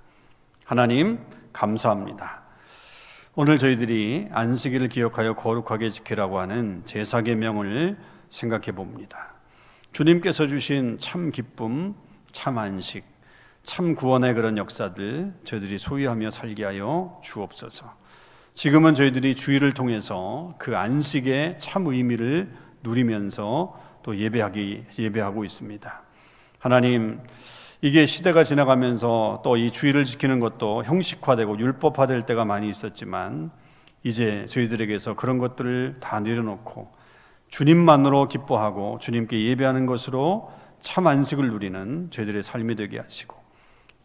하나님 0.65 1.19
감사합니다. 1.53 2.46
오늘 3.39 3.59
저희들이 3.59 4.29
안식일을 4.31 4.87
기억하여 4.87 5.35
거룩하게 5.35 5.91
지키라고 5.91 6.39
하는 6.39 6.81
제사 6.85 7.21
계명을 7.21 7.95
생각해 8.29 8.71
봅니다. 8.71 9.35
주님께서 9.91 10.47
주신 10.47 10.97
참 10.99 11.29
기쁨, 11.29 11.93
참 12.31 12.57
안식, 12.57 13.05
참 13.61 13.93
구원의 13.93 14.33
그런 14.33 14.57
역사들 14.57 15.35
저희들이 15.43 15.77
소유하며 15.77 16.31
살게 16.31 16.65
하여 16.65 17.21
주옵소서. 17.23 17.93
지금은 18.55 18.95
저희들이 18.95 19.35
주의를 19.35 19.71
통해서 19.71 20.55
그 20.57 20.75
안식의 20.75 21.59
참 21.59 21.85
의미를 21.85 22.51
누리면서 22.81 23.79
또 24.01 24.17
예배하기 24.17 24.85
예배하고 24.97 25.45
있습니다. 25.45 26.01
하나님 26.57 27.19
이게 27.81 28.05
시대가 28.05 28.43
지나가면서 28.43 29.41
또 29.43 29.55
이 29.57 29.71
주의를 29.71 30.03
지키는 30.03 30.39
것도 30.39 30.83
형식화되고 30.83 31.59
율법화될 31.59 32.25
때가 32.25 32.45
많이 32.45 32.69
있었지만 32.69 33.51
이제 34.03 34.45
저희들에게서 34.49 35.15
그런 35.15 35.37
것들을 35.37 35.97
다 35.99 36.19
내려놓고 36.19 36.91
주님만으로 37.49 38.27
기뻐하고 38.29 38.97
주님께 38.99 39.43
예배하는 39.45 39.85
것으로 39.85 40.51
참 40.81 41.07
안식을 41.07 41.49
누리는 41.49 42.09
저희들의 42.11 42.43
삶이 42.43 42.75
되게 42.75 42.99
하시고 42.99 43.35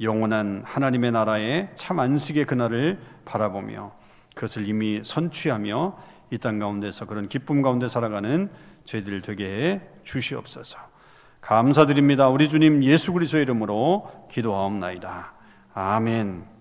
영원한 0.00 0.62
하나님의 0.64 1.12
나라의 1.12 1.70
참 1.74 2.00
안식의 2.00 2.46
그날을 2.46 2.98
바라보며 3.24 3.92
그것을 4.34 4.68
이미 4.68 5.00
선취하며 5.02 5.96
이 6.30 6.38
땅 6.38 6.58
가운데서 6.58 7.04
그런 7.06 7.28
기쁨 7.28 7.60
가운데 7.60 7.88
살아가는 7.88 8.50
저희들 8.86 9.20
되게 9.20 9.44
해 9.46 9.80
주시옵소서. 10.02 10.78
감사드립니다. 11.42 12.28
우리 12.28 12.48
주님 12.48 12.82
예수 12.84 13.12
그리스도의 13.12 13.42
이름으로 13.42 14.28
기도하옵나이다. 14.30 15.34
아멘. 15.74 16.51